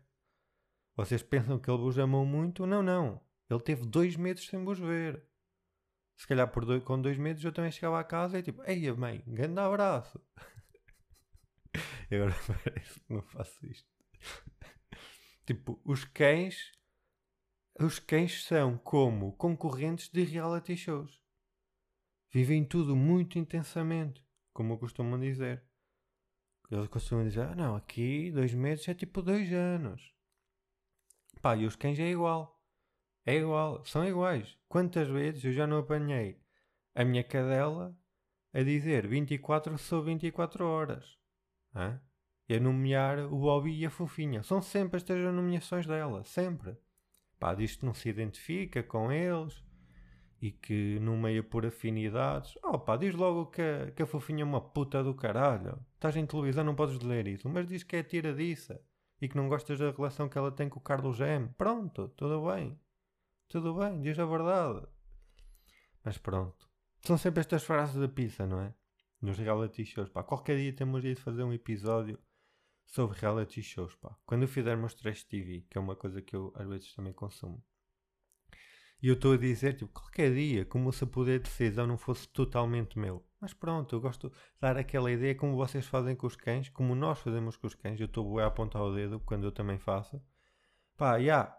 Vocês 0.95 1.21
pensam 1.21 1.59
que 1.59 1.69
ele 1.69 1.77
vos 1.77 1.99
amou 1.99 2.25
muito? 2.25 2.65
Não, 2.65 2.81
não. 2.81 3.21
Ele 3.49 3.59
teve 3.59 3.85
dois 3.85 4.15
meses 4.15 4.47
sem 4.47 4.63
vos 4.63 4.79
ver. 4.79 5.23
Se 6.15 6.25
calhar 6.25 6.49
dois, 6.51 6.83
com 6.83 6.99
dois 6.99 7.17
meses 7.17 7.43
eu 7.43 7.51
também 7.51 7.71
chegava 7.71 7.99
a 7.99 8.03
casa 8.03 8.39
e 8.39 8.43
tipo, 8.43 8.63
ei 8.65 8.91
mãe, 8.93 9.23
grande 9.27 9.59
abraço. 9.59 10.19
e 12.09 12.15
agora 12.15 12.35
parece 12.63 12.99
que 12.99 13.13
não 13.13 13.21
faço 13.21 13.65
isto. 13.65 13.87
tipo, 15.45 15.79
os 15.85 16.03
cães. 16.05 16.71
Os 17.79 17.99
cães 17.99 18.43
são 18.43 18.77
como 18.77 19.33
concorrentes 19.33 20.09
de 20.09 20.23
reality 20.23 20.75
shows. 20.75 21.21
Vivem 22.31 22.65
tudo 22.65 22.95
muito 22.95 23.37
intensamente, 23.37 24.25
como 24.51 24.79
costumam 24.79 25.19
dizer. 25.19 25.63
Eles 26.71 26.87
costumam 26.87 27.23
dizer, 27.23 27.41
ah 27.41 27.55
não, 27.55 27.75
aqui 27.75 28.31
dois 28.31 28.53
meses 28.53 28.87
é 28.87 28.93
tipo 28.93 29.21
dois 29.21 29.51
anos. 29.53 30.13
Pá, 31.41 31.55
e 31.55 31.65
os 31.65 31.75
cães 31.75 31.99
é 31.99 32.09
igual. 32.09 32.59
É 33.25 33.35
igual, 33.35 33.85
são 33.85 34.05
iguais. 34.05 34.57
Quantas 34.67 35.07
vezes 35.07 35.43
eu 35.45 35.53
já 35.53 35.67
não 35.67 35.77
apanhei 35.77 36.41
a 36.95 37.05
minha 37.05 37.23
cadela 37.23 37.95
a 38.53 38.63
dizer 38.63 39.07
24 39.07 39.77
sobre 39.77 40.13
24 40.13 40.65
horas? 40.65 41.17
Hã? 41.75 42.01
é 42.49 42.59
nomear 42.59 43.19
o 43.19 43.37
Bobby 43.37 43.77
e 43.77 43.85
a 43.85 43.89
Fofinha. 43.89 44.41
São 44.41 44.61
sempre 44.61 44.97
estas 44.97 45.23
as 45.23 45.33
nomeações 45.33 45.85
dela, 45.85 46.23
sempre. 46.23 46.77
Pá, 47.39 47.53
diz 47.53 47.75
que 47.75 47.85
não 47.85 47.93
se 47.93 48.09
identifica 48.09 48.81
com 48.81 49.11
eles 49.11 49.63
e 50.41 50.51
que 50.51 50.99
nomeia 50.99 51.43
por 51.43 51.65
afinidades. 51.65 52.57
Oh 52.63 52.79
pá, 52.79 52.97
diz 52.97 53.15
logo 53.15 53.47
que 53.47 53.61
a, 53.61 53.91
que 53.91 54.03
a 54.03 54.07
Fofinha 54.07 54.41
é 54.41 54.45
uma 54.45 54.61
puta 54.61 55.03
do 55.03 55.13
caralho. 55.13 55.79
Estás 55.95 56.15
em 56.15 56.25
televisão, 56.25 56.63
não 56.63 56.75
podes 56.75 56.99
ler 56.99 57.27
isso. 57.27 57.49
Mas 57.49 57.67
diz 57.67 57.83
que 57.83 57.95
é 57.95 58.03
tiradiça 58.03 58.81
e 59.21 59.27
que 59.27 59.35
não 59.35 59.49
gostas 59.49 59.79
da 59.79 59.91
relação 59.91 60.29
que 60.29 60.37
ela 60.37 60.51
tem 60.51 60.69
com 60.69 60.79
o 60.79 60.83
Carlos 60.83 61.19
M. 61.19 61.49
Pronto, 61.57 62.09
tudo 62.09 62.45
bem. 62.47 62.79
Tudo 63.47 63.73
bem, 63.75 64.01
diz 64.01 64.17
a 64.19 64.25
verdade. 64.25 64.85
Mas 66.03 66.17
pronto. 66.17 66.67
São 67.01 67.17
sempre 67.17 67.39
estas 67.39 67.63
frases 67.63 67.95
da 67.95 68.07
pizza, 68.07 68.45
não 68.45 68.61
é? 68.61 68.73
Nos 69.21 69.37
reality 69.37 69.85
shows, 69.85 70.09
pá. 70.09 70.23
Qualquer 70.23 70.57
dia 70.57 70.73
temos 70.73 71.01
de 71.01 71.15
fazer 71.15 71.43
um 71.43 71.53
episódio 71.53 72.19
sobre 72.87 73.19
reality 73.19 73.61
shows, 73.61 73.95
pá. 73.95 74.15
Quando 74.25 74.43
eu 74.43 74.47
fizer 74.47 74.75
meus 74.75 74.93
trash 74.93 75.23
TV, 75.23 75.65
que 75.69 75.77
é 75.77 75.81
uma 75.81 75.95
coisa 75.95 76.21
que 76.21 76.35
eu 76.35 76.51
às 76.55 76.67
vezes 76.67 76.93
também 76.93 77.13
consumo. 77.13 77.63
E 79.01 79.09
eu 79.09 79.13
estou 79.13 79.33
a 79.33 79.37
dizer, 79.37 79.75
tipo, 79.75 79.91
qualquer 79.93 80.33
dia, 80.33 80.65
como 80.65 80.91
se 80.91 81.03
o 81.03 81.07
poder 81.07 81.39
de 81.39 81.45
decisão 81.45 81.85
não 81.85 81.97
fosse 81.97 82.27
totalmente 82.29 82.97
meu. 82.97 83.23
Mas 83.39 83.53
pronto, 83.53 83.95
eu 83.95 84.01
gosto 84.01 84.29
de 84.29 84.35
dar 84.59 84.75
aquela 84.75 85.11
ideia 85.11 85.35
como 85.35 85.55
vocês 85.55 85.85
fazem 85.85 86.15
com 86.15 86.25
os 86.25 86.35
cães, 86.35 86.69
como 86.69 86.95
nós 86.95 87.19
fazemos 87.19 87.55
com 87.55 87.67
os 87.67 87.75
cães. 87.75 87.99
Eu 87.99 88.07
estou 88.07 88.39
a 88.39 88.47
apontar 88.47 88.81
o 88.81 88.95
dedo 88.95 89.19
quando 89.19 89.43
eu 89.43 89.51
também 89.51 89.77
faço. 89.77 90.19
Pá, 90.97 91.19
já, 91.19 91.23
yeah, 91.23 91.57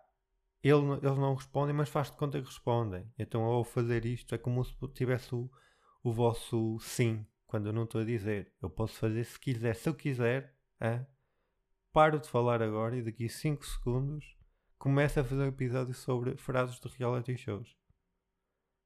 ele, 0.62 0.92
eles 0.94 1.18
não 1.18 1.34
respondem, 1.34 1.74
mas 1.74 1.88
faz 1.88 2.10
de 2.10 2.16
conta 2.16 2.40
que 2.40 2.46
respondem. 2.46 3.08
Então, 3.16 3.42
ao 3.44 3.62
fazer 3.62 4.04
isto, 4.04 4.34
é 4.34 4.38
como 4.38 4.64
se 4.64 4.74
tivesse 4.88 5.32
o, 5.32 5.48
o 6.02 6.12
vosso 6.12 6.78
sim, 6.80 7.24
quando 7.46 7.66
eu 7.66 7.72
não 7.72 7.84
estou 7.84 8.00
a 8.00 8.04
dizer. 8.04 8.52
Eu 8.60 8.68
posso 8.68 8.94
fazer 8.94 9.22
se 9.22 9.38
quiser. 9.38 9.74
Se 9.76 9.88
eu 9.88 9.94
quiser, 9.94 10.56
é? 10.80 11.06
Paro 11.92 12.18
de 12.18 12.28
falar 12.28 12.62
agora 12.62 12.96
e 12.96 13.02
daqui 13.02 13.26
a 13.26 13.28
5 13.28 13.64
segundos 13.64 14.36
começo 14.78 15.20
a 15.20 15.24
fazer 15.24 15.42
um 15.42 15.48
episódio 15.48 15.94
sobre 15.94 16.36
frases 16.36 16.78
de 16.78 16.88
reality 16.88 17.36
shows. 17.36 17.76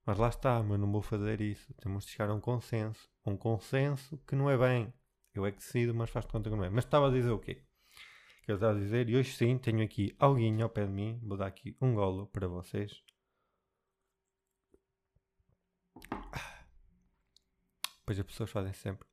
Mas 0.04 0.18
lá 0.18 0.28
está, 0.28 0.62
mas 0.62 0.80
não 0.80 0.90
vou 0.90 1.02
fazer 1.02 1.40
isso. 1.40 1.72
Temos 1.74 2.04
de 2.04 2.12
chegar 2.12 2.30
a 2.30 2.34
um 2.34 2.40
consenso. 2.40 3.08
Um 3.24 3.36
consenso 3.36 4.18
que 4.26 4.34
não 4.34 4.50
é 4.50 4.58
bem. 4.58 4.92
Eu 5.34 5.46
é 5.46 5.52
que 5.52 5.58
decido, 5.58 5.94
mas 5.94 6.10
faz 6.10 6.26
de 6.26 6.32
conta 6.32 6.50
que 6.50 6.56
não 6.56 6.64
é. 6.64 6.70
Mas 6.70 6.84
estava 6.84 7.08
a 7.08 7.10
dizer 7.10 7.30
o 7.30 7.38
quê? 7.38 7.62
que 8.42 8.50
eu 8.50 8.56
estava 8.56 8.76
a 8.76 8.80
dizer. 8.80 9.08
E 9.08 9.16
hoje 9.16 9.34
sim 9.36 9.58
tenho 9.58 9.82
aqui 9.82 10.14
alguém 10.18 10.60
ao 10.62 10.70
pé 10.70 10.86
de 10.86 10.92
mim. 10.92 11.20
Vou 11.22 11.36
dar 11.36 11.46
aqui 11.46 11.76
um 11.80 11.94
golo 11.94 12.26
para 12.28 12.48
vocês. 12.48 13.02
Pois 18.04 18.18
as 18.18 18.26
pessoas 18.26 18.50
fazem 18.50 18.72
sempre. 18.72 19.11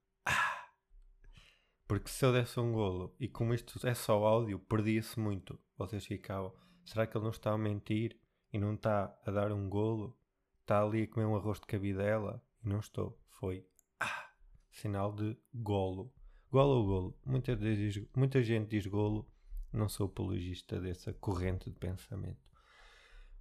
Porque 1.89 2.07
se 2.07 2.23
eu 2.23 2.31
desse 2.31 2.59
um 2.59 2.71
golo 2.71 3.15
e 3.19 3.27
como 3.27 3.51
isto 3.51 3.85
é 3.87 3.95
só 3.95 4.23
áudio, 4.23 4.59
perdia-se 4.59 5.19
muito. 5.19 5.59
Vocês 5.75 6.05
ficavam. 6.05 6.53
Será 6.85 7.07
que 7.07 7.17
ele 7.17 7.23
não 7.23 7.31
está 7.31 7.51
a 7.51 7.57
mentir 7.57 8.15
e 8.53 8.59
não 8.59 8.75
está 8.75 9.11
a 9.25 9.31
dar 9.31 9.51
um 9.51 9.67
golo? 9.67 10.15
Está 10.61 10.83
ali 10.83 11.01
a 11.01 11.07
comer 11.07 11.25
um 11.25 11.35
arroz 11.35 11.59
de 11.59 11.65
cabidela? 11.65 12.43
E 12.63 12.69
não 12.69 12.79
estou. 12.79 13.19
Foi. 13.39 13.65
Ah, 13.99 14.29
sinal 14.69 15.11
de 15.11 15.35
golo. 15.51 16.13
Golo 16.51 16.75
ou 16.75 16.85
golo? 16.85 17.19
Muita, 17.25 17.55
diz, 17.55 17.99
muita 18.15 18.43
gente 18.43 18.69
diz 18.69 18.85
golo. 18.85 19.27
Não 19.73 19.89
sou 19.89 20.05
apologista 20.05 20.79
dessa 20.79 21.11
corrente 21.11 21.71
de 21.71 21.75
pensamento. 21.75 22.47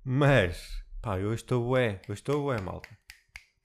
Mas, 0.03 0.83
pá, 1.03 1.19
eu 1.19 1.35
estou 1.35 1.69
bué. 1.69 2.01
Eu 2.09 2.15
estou 2.15 2.45
bué, 2.45 2.59
malta. 2.63 2.89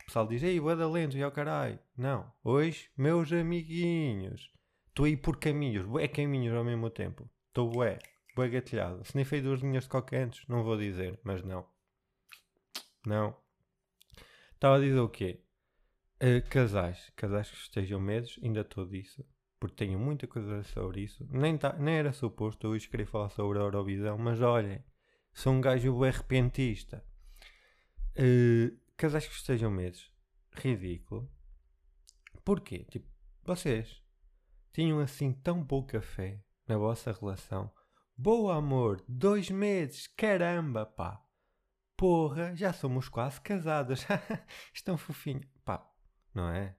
O 0.01 0.05
pessoal 0.07 0.27
diz, 0.27 0.43
ei, 0.43 0.59
bué 0.59 0.75
da 0.75 0.89
lento, 0.89 1.15
e 1.15 1.23
ao 1.23 1.31
caralho. 1.31 1.79
Não. 1.95 2.29
Hoje, 2.43 2.89
meus 2.97 3.31
amiguinhos. 3.31 4.51
Estou 4.93 5.05
aí 5.05 5.17
por 5.17 5.39
caminhos. 5.39 5.87
Bué 5.87 6.07
caminhos 6.07 6.55
ao 6.55 6.63
mesmo 6.63 6.87
tempo. 6.91 7.27
Estou 7.47 7.67
bué. 7.67 7.97
Bué 8.35 8.47
gatilhado. 8.47 9.03
Se 9.03 9.15
nem 9.15 9.25
fei 9.25 9.41
duas 9.41 9.59
linhas 9.59 9.85
de 9.85 9.89
coque 9.89 10.15
antes, 10.15 10.47
não 10.47 10.63
vou 10.63 10.77
dizer. 10.77 11.19
Mas 11.23 11.43
não. 11.43 11.65
Não. 13.03 13.35
Estava 14.53 14.77
a 14.77 14.79
dizer 14.79 14.99
o 14.99 15.09
quê? 15.09 15.43
Uh, 16.21 16.47
casais. 16.47 17.11
Casais 17.15 17.49
que 17.49 17.57
estejam 17.57 17.99
medos. 17.99 18.39
Ainda 18.43 18.61
estou 18.61 18.85
disso 18.85 19.25
porque 19.59 19.85
tenho 19.85 19.97
muita 19.97 20.27
coisa 20.27 20.61
sobre 20.61 21.01
isso. 21.01 21.25
Nem, 21.31 21.57
tá, 21.57 21.73
nem 21.73 21.95
era 21.95 22.13
suposto 22.13 22.75
eu 22.75 22.79
querer 22.81 23.07
falar 23.07 23.29
sobre 23.29 23.57
a 23.57 23.61
Eurovisão, 23.61 24.15
mas 24.17 24.41
olhem, 24.41 24.83
sou 25.33 25.53
um 25.53 25.61
gajo 25.61 25.97
bem 25.97 26.11
repentista. 26.11 27.03
Uh, 28.11 28.77
casais 28.95 29.25
que 29.25 29.33
estejam 29.33 29.71
meses, 29.71 30.11
ridículo. 30.51 31.31
Porquê? 32.43 32.85
Tipo, 32.91 33.07
vocês 33.43 34.02
tinham 34.73 34.99
assim 34.99 35.31
tão 35.31 35.63
pouca 35.63 36.01
fé 36.01 36.43
na 36.67 36.77
vossa 36.77 37.11
relação. 37.11 37.71
Boa 38.17 38.55
amor, 38.55 39.03
dois 39.07 39.49
meses, 39.51 40.07
caramba, 40.07 40.83
pá. 40.85 41.23
Porra, 41.95 42.55
já 42.55 42.73
somos 42.73 43.07
quase 43.07 43.39
casados. 43.39 44.05
Estão 44.73 44.97
fofinhos. 44.97 45.45
Pá, 45.63 45.87
não 46.33 46.49
é? 46.49 46.75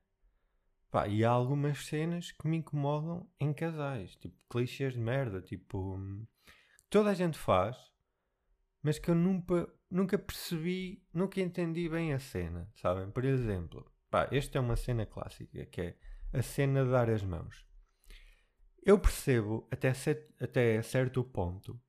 Pá, 0.91 1.07
e 1.07 1.25
há 1.25 1.31
algumas 1.31 1.87
cenas 1.87 2.33
que 2.33 2.49
me 2.49 2.59
incomodam 2.59 3.31
em 3.39 3.53
casais, 3.53 4.17
tipo 4.17 4.37
clichês 4.51 4.95
de 4.95 5.01
merda, 5.01 5.41
tipo. 5.41 5.99
Toda 6.91 7.11
a 7.11 7.15
gente 7.15 7.39
faz, 7.39 7.77
mas 8.83 8.99
que 8.99 9.11
eu 9.11 9.15
nunca, 9.15 9.69
nunca 9.91 10.19
percebi, 10.19 11.05
nunca 11.13 11.41
entendi 11.41 11.89
bem 11.89 12.13
a 12.13 12.19
cena, 12.19 12.69
sabem? 12.75 13.11
Por 13.11 13.25
exemplo, 13.25 13.89
pá, 14.11 14.29
esta 14.33 14.59
é 14.59 14.61
uma 14.61 14.77
cena 14.77 15.07
clássica, 15.07 15.65
que 15.67 15.81
é 15.81 15.99
a 16.33 16.43
cena 16.43 16.85
de 16.85 16.91
dar 16.91 17.09
as 17.09 17.23
mãos. 17.23 17.65
Eu 18.87 18.99
percebo 18.99 19.67
até, 19.71 19.93
até 20.39 20.83
certo 20.83 21.25
ponto 21.25 21.81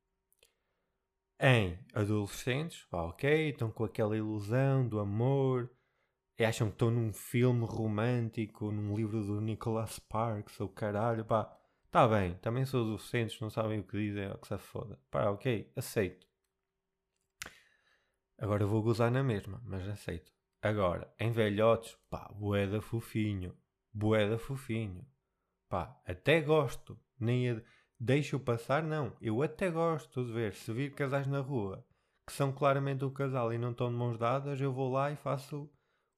em 1.38 1.78
adolescentes, 1.92 2.86
ok, 2.90 3.50
estão 3.50 3.70
com 3.70 3.84
aquela 3.84 4.16
ilusão 4.16 4.88
do 4.88 4.98
amor, 4.98 5.70
e 6.38 6.44
acham 6.44 6.68
que 6.68 6.74
estão 6.74 6.90
num 6.90 7.12
filme 7.12 7.66
romântico, 7.66 8.70
num 8.72 8.96
livro 8.96 9.22
do 9.22 9.40
Nicholas 9.42 9.90
Sparks, 9.92 10.58
ou 10.58 10.70
caralho, 10.70 11.24
pá, 11.24 11.44
tá 11.90 12.08
bem, 12.08 12.34
também 12.38 12.64
sou 12.64 12.84
docentes, 12.84 13.38
não 13.40 13.50
sabem 13.50 13.80
o 13.80 13.84
que 13.84 13.98
dizem, 13.98 14.30
ou 14.30 14.38
que 14.38 14.48
se 14.48 14.56
foda. 14.58 14.98
Pá, 15.10 15.30
ok, 15.30 15.70
aceito. 15.76 16.26
Agora 18.38 18.66
vou 18.66 18.82
gozar 18.82 19.10
na 19.10 19.22
mesma, 19.22 19.62
mas 19.66 19.86
aceito. 19.86 20.32
Agora, 20.62 21.12
em 21.18 21.30
velhotes, 21.30 21.94
pá, 22.08 22.30
boeda 22.34 22.80
fofinho, 22.80 23.54
boeda 23.92 24.38
fofinho. 24.38 25.06
Pá, 25.68 26.00
até 26.06 26.40
gosto, 26.40 26.98
nem 27.18 27.62
deixo 27.98 28.38
passar, 28.38 28.82
não. 28.82 29.16
Eu 29.20 29.42
até 29.42 29.70
gosto 29.70 30.24
de 30.24 30.32
ver, 30.32 30.54
se 30.54 30.72
vir 30.72 30.94
casais 30.94 31.26
na 31.26 31.40
rua 31.40 31.84
que 32.26 32.32
são 32.32 32.52
claramente 32.52 33.04
um 33.04 33.10
casal 33.10 33.52
e 33.52 33.58
não 33.58 33.70
estão 33.70 33.88
de 33.88 33.96
mãos 33.96 34.18
dadas, 34.18 34.60
eu 34.60 34.72
vou 34.72 34.92
lá 34.92 35.12
e 35.12 35.16
faço 35.16 35.70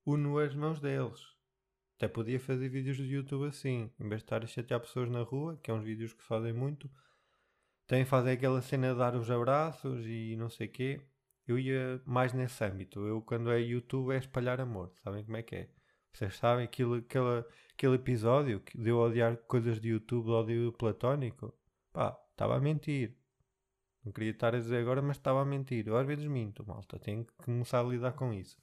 uno 0.07 0.39
as 0.39 0.55
mãos 0.55 0.81
deles. 0.81 1.21
Até 1.97 2.09
podia 2.09 2.41
fazer 2.41 2.69
vídeos 2.69 2.97
do 2.97 3.05
YouTube 3.05 3.47
assim, 3.47 3.93
em 4.01 4.09
vez 4.09 4.23
de 4.23 4.25
estar 4.25 4.43
a 4.43 4.47
chatear 4.47 4.81
pessoas 4.81 5.11
na 5.11 5.21
rua, 5.23 5.59
que 5.63 5.71
é 5.71 5.75
uns 5.75 5.85
vídeos 5.85 6.15
que 6.15 6.23
fazem 6.23 6.53
muito. 6.53 6.91
Também 7.87 8.05
fazem 8.07 8.33
aquela 8.33 8.63
cena 8.63 8.93
de 8.93 8.99
dar 8.99 9.15
os 9.17 9.31
abraços 9.31 10.07
e 10.07 10.35
não 10.37 10.49
sei 10.49 10.67
o 10.69 10.71
quê. 10.71 11.01
Eu 11.47 11.59
ia 11.59 12.01
mais 12.07 12.33
nesse 12.33 12.63
âmbito. 12.65 13.07
Eu, 13.07 13.21
quando 13.21 13.51
é 13.51 13.61
YouTube, 13.61 14.15
é 14.15 14.19
espalhar 14.19 14.61
amor. 14.61 14.93
Sabem 15.03 15.25
como 15.25 15.37
é 15.37 15.43
que 15.43 15.57
é? 15.57 15.71
Vocês 16.13 16.37
sabem 16.37 16.65
aquilo, 16.65 16.97
aquele, 16.97 17.45
aquele 17.73 17.95
episódio 17.95 18.61
que 18.61 18.77
deu 18.77 19.01
a 19.01 19.07
odiar 19.07 19.37
coisas 19.37 19.81
de 19.81 19.91
YouTube, 19.91 20.31
ódio 20.31 20.73
platónico? 20.73 21.55
Pá, 21.93 22.19
estava 22.31 22.57
a 22.57 22.61
mentir. 22.61 23.17
Não 24.05 24.13
queria 24.13 24.31
estar 24.31 24.55
a 24.55 24.59
dizer 24.59 24.79
agora, 24.79 25.03
mas 25.03 25.17
estava 25.17 25.43
a 25.43 25.45
mentir. 25.45 25.87
Eu 25.87 25.97
às 25.97 26.07
vezes 26.07 26.27
minto, 26.27 26.67
malta. 26.67 26.99
Tenho 26.99 27.25
que 27.25 27.33
começar 27.45 27.81
a 27.81 27.83
lidar 27.83 28.13
com 28.13 28.33
isso. 28.33 28.57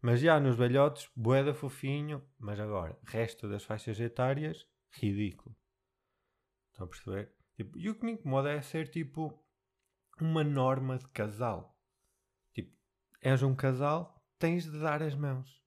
Mas 0.00 0.20
já 0.20 0.38
nos 0.38 0.56
velhotes, 0.56 1.10
boeda 1.16 1.54
fofinho, 1.54 2.22
mas 2.38 2.60
agora, 2.60 2.98
resto 3.04 3.48
das 3.48 3.64
faixas 3.64 3.98
etárias, 3.98 4.66
ridículo. 4.90 5.56
Estão 6.70 6.86
a 6.86 6.88
perceber? 6.88 7.32
Tipo, 7.56 7.78
e 7.78 7.88
o 7.88 7.94
que 7.94 8.04
me 8.04 8.12
incomoda 8.12 8.50
é 8.50 8.60
ser 8.60 8.88
tipo 8.88 9.42
uma 10.20 10.44
norma 10.44 10.98
de 10.98 11.08
casal. 11.08 11.76
Tipo, 12.52 12.76
és 13.20 13.42
um 13.42 13.54
casal, 13.54 14.22
tens 14.38 14.64
de 14.64 14.78
dar 14.78 15.02
as 15.02 15.14
mãos. 15.14 15.62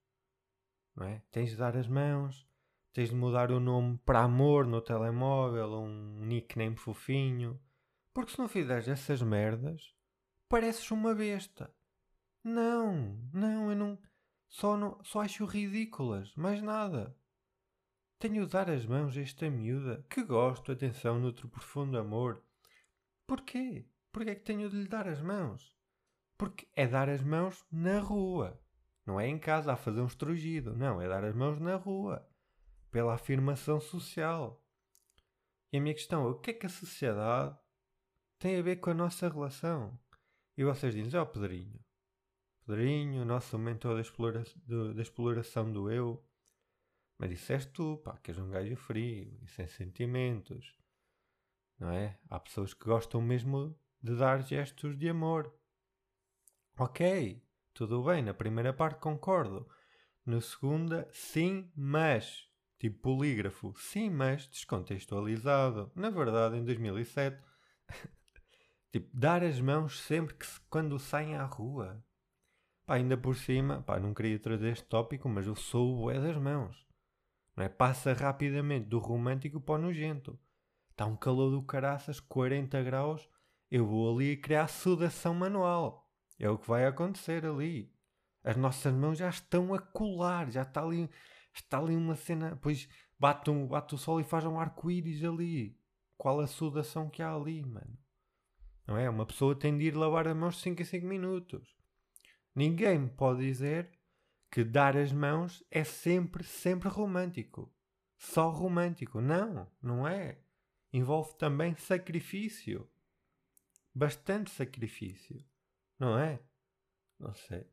Não 1.00 1.08
é? 1.08 1.22
Tens 1.32 1.52
de 1.52 1.56
dar 1.56 1.78
as 1.78 1.88
mãos, 1.88 2.46
tens 2.92 3.10
de 3.10 3.16
mudar 3.16 3.52
o 3.52 3.60
nome 3.60 3.98
para 4.00 4.20
amor 4.20 4.68
no 4.68 4.82
telemóvel, 4.82 5.80
um 5.80 6.26
nickname 6.26 6.76
fofinho. 6.76 7.58
Porque 8.14 8.34
se 8.34 8.40
não 8.40 8.50
fizeres 8.50 8.90
essas 8.90 9.22
merdas, 9.22 9.94
pareces 10.50 10.92
uma 10.92 11.16
besta. 11.16 11.74
Não, 12.44 13.18
não, 13.34 13.70
eu 13.70 13.78
não. 13.78 13.98
Só, 14.50 14.76
não, 14.76 15.02
só 15.04 15.22
acho 15.22 15.46
ridículas, 15.46 16.36
mais 16.36 16.62
nada. 16.62 17.16
Tenho 18.18 18.46
de 18.46 18.52
dar 18.52 18.70
as 18.70 18.86
mãos 18.86 19.16
a 19.16 19.22
esta 19.22 19.50
miúda, 19.50 20.06
que 20.10 20.22
gosto, 20.22 20.74
atenção, 20.74 21.18
nutro 21.18 21.48
profundo 21.48 21.98
amor. 21.98 22.44
Porquê? 23.26 23.86
Porquê 24.12 24.32
é 24.32 24.36
que 24.36 24.44
tenho 24.44 24.70
de 24.70 24.76
lhe 24.76 24.88
dar 24.88 25.08
as 25.08 25.22
mãos? 25.22 25.74
Porque 26.38 26.68
é 26.76 26.86
dar 26.88 27.08
as 27.08 27.22
mãos 27.22 27.66
na 27.72 28.00
rua. 28.00 28.60
Não 29.10 29.20
é 29.20 29.28
em 29.28 29.40
casa 29.40 29.74
a 29.74 29.76
fazer 29.76 30.02
um 30.02 30.06
estrugido. 30.06 30.76
Não, 30.76 31.02
é 31.02 31.10
dar 31.10 31.24
as 31.24 31.34
mãos 31.34 31.60
na 31.60 31.76
rua. 31.76 32.30
Pela 32.92 33.16
afirmação 33.16 33.80
social. 33.80 34.64
E 35.74 35.78
a 35.78 35.82
minha 35.82 35.96
questão 35.96 36.28
é: 36.28 36.30
o 36.30 36.36
que 36.36 36.52
é 36.52 36.54
que 36.54 36.68
a 36.68 36.70
sociedade 36.70 37.58
tem 38.38 38.60
a 38.60 38.62
ver 38.62 38.76
com 38.76 38.92
a 38.92 38.94
nossa 38.94 39.28
relação? 39.28 40.00
E 40.56 40.64
vocês 40.64 40.94
dizem: 40.94 41.20
ó, 41.20 41.24
oh, 41.24 41.26
Pedrinho, 41.26 41.84
Pedrinho, 42.64 43.26
nosso 43.26 43.58
mentor 43.58 44.00
da, 44.00 44.94
da 44.94 45.02
exploração 45.02 45.74
do 45.74 45.90
eu. 45.90 46.24
Mas 47.18 47.50
és 47.50 47.66
tu, 47.66 47.98
pá, 47.98 48.16
que 48.20 48.30
és 48.30 48.38
um 48.38 48.52
gajo 48.52 48.76
frio 48.76 49.40
e 49.42 49.48
sem 49.48 49.68
sentimentos. 49.68 50.78
Não 51.80 51.90
é? 51.90 52.20
Há 52.30 52.40
pessoas 52.40 52.76
que 52.76 52.86
gostam 52.86 53.24
mesmo 53.24 53.76
de 54.04 54.16
dar 54.16 54.44
gestos 54.44 54.96
de 54.96 55.10
amor. 55.10 55.52
Ok, 56.78 57.44
tudo 57.80 58.04
bem, 58.04 58.22
na 58.22 58.34
primeira 58.34 58.74
parte 58.74 59.00
concordo. 59.00 59.66
Na 60.26 60.42
segunda, 60.42 61.08
sim, 61.14 61.72
mas. 61.74 62.46
Tipo 62.78 63.00
polígrafo, 63.00 63.74
sim, 63.78 64.10
mas 64.10 64.46
descontextualizado. 64.48 65.90
Na 65.96 66.10
verdade, 66.10 66.58
em 66.58 66.66
2007, 66.66 67.42
tipo, 68.92 69.10
dar 69.18 69.46
as 69.46 69.62
mãos 69.62 69.98
sempre 70.02 70.36
que 70.36 70.46
se, 70.46 70.60
quando 70.70 71.00
saem 71.00 71.38
à 71.38 71.46
rua. 71.46 72.04
Pá, 72.86 72.96
ainda 72.96 73.16
por 73.16 73.38
cima, 73.38 73.82
pá, 73.82 73.98
não 73.98 74.14
queria 74.14 74.38
trazer 74.38 74.74
este 74.74 74.86
tópico, 74.86 75.30
mas 75.30 75.48
eu 75.48 75.56
sou 75.56 75.94
o 75.94 76.02
bué 76.02 76.20
das 76.20 76.36
mãos. 76.36 76.86
Não 77.56 77.64
é? 77.64 77.70
Passa 77.70 78.12
rapidamente 78.12 78.90
do 78.90 79.00
romântico 79.00 79.62
para 79.62 79.76
o 79.76 79.78
nojento. 79.84 80.38
Está 80.92 81.06
um 81.06 81.16
calor 81.16 81.50
do 81.50 81.64
caraças, 81.64 82.20
40 82.20 82.84
graus, 82.84 83.30
eu 83.72 83.86
vou 83.86 84.14
ali 84.14 84.36
criar 84.36 84.68
sudação 84.68 85.34
manual. 85.34 85.99
É 86.40 86.50
o 86.50 86.58
que 86.58 86.68
vai 86.68 86.86
acontecer 86.86 87.46
ali. 87.46 87.94
As 88.44 88.56
nossas 88.56 88.94
mãos 88.94 89.18
já 89.18 89.30
estão 89.30 89.74
a 89.74 89.80
colar, 89.80 90.50
já 90.50 90.62
está 90.62 90.82
ali, 90.82 91.10
está 91.54 91.78
ali 91.78 91.96
uma 91.96 92.16
cena. 92.16 92.58
Pois 92.62 92.88
bate, 93.20 93.50
um, 93.50 93.68
bate 93.68 93.94
o 93.94 93.98
sol 93.98 94.22
e 94.22 94.24
faz 94.24 94.46
um 94.46 94.58
arco-íris 94.58 95.24
ali. 95.24 95.78
Qual 96.18 96.40
a 96.40 96.48
sudação 96.48 97.10
que 97.10 97.22
há 97.22 97.34
ali, 97.34 97.62
mano? 97.62 97.98
Não 98.88 98.98
é? 98.98 99.10
Uma 99.10 99.26
pessoa 99.26 99.54
tem 99.54 99.78
de 99.78 99.86
ir 99.86 99.96
lavar 99.96 100.28
as 100.28 100.36
mãos 100.36 100.62
5 100.62 100.82
em 100.82 100.86
5 100.86 101.06
minutos. 101.06 101.76
Ninguém 102.56 103.08
pode 103.08 103.46
dizer 103.46 103.92
que 104.50 104.64
dar 104.64 104.98
as 104.98 105.12
mãos 105.12 105.64
é 105.70 105.84
sempre, 105.84 106.44
sempre 106.44 106.90
romântico. 106.90 107.72
Só 108.18 108.50
romântico. 108.50 109.22
Não, 109.22 109.70
não 109.82 110.08
é. 110.08 110.40
Envolve 110.92 111.36
também 111.38 111.76
sacrifício. 111.76 112.90
Bastante 113.94 114.50
sacrifício. 114.50 115.44
Não 116.00 116.18
é? 116.18 116.40
Não 117.20 117.34
sei. 117.34 117.68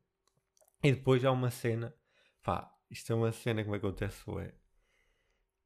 E 0.83 0.91
depois 0.91 1.23
há 1.23 1.31
uma 1.31 1.49
cena. 1.49 1.95
Pá, 2.43 2.71
isto 2.89 3.11
é 3.11 3.15
uma 3.15 3.31
cena 3.31 3.63
que 3.63 3.69
me 3.69 3.77
acontece 3.77 4.23
é 4.39 4.53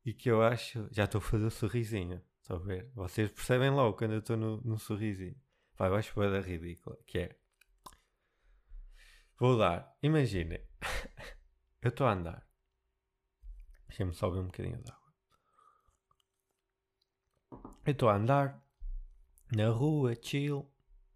E 0.05 0.13
que 0.13 0.29
eu 0.29 0.41
acho. 0.43 0.87
Já 0.91 1.05
estou 1.05 1.19
a 1.19 1.21
fazer 1.21 1.45
o 1.45 1.51
sorrisinho. 1.51 2.23
Estão 2.39 2.57
a 2.57 2.59
ver? 2.59 2.91
Vocês 2.93 3.31
percebem 3.31 3.71
logo 3.71 3.97
quando 3.97 4.13
eu 4.13 4.19
estou 4.19 4.37
no, 4.37 4.61
no 4.61 4.77
sorrisinho. 4.77 5.39
Pá, 5.75 5.87
eu 5.87 5.95
acho 5.95 6.13
da 6.29 6.39
ridícula. 6.39 6.97
Que 7.07 7.19
é. 7.19 7.39
Vou 9.37 9.57
dar. 9.57 9.97
Imaginem. 10.03 10.63
eu 11.81 11.89
estou 11.89 12.05
a 12.05 12.13
andar. 12.13 12.47
Deixa-me 13.87 14.13
só 14.13 14.29
um 14.39 14.45
bocadinho 14.45 14.81
de 14.81 14.91
água. 14.91 15.01
Eu 17.83 17.91
estou 17.91 18.09
a 18.09 18.15
andar 18.15 18.63
na 19.51 19.69
rua, 19.69 20.15
chill 20.21 20.70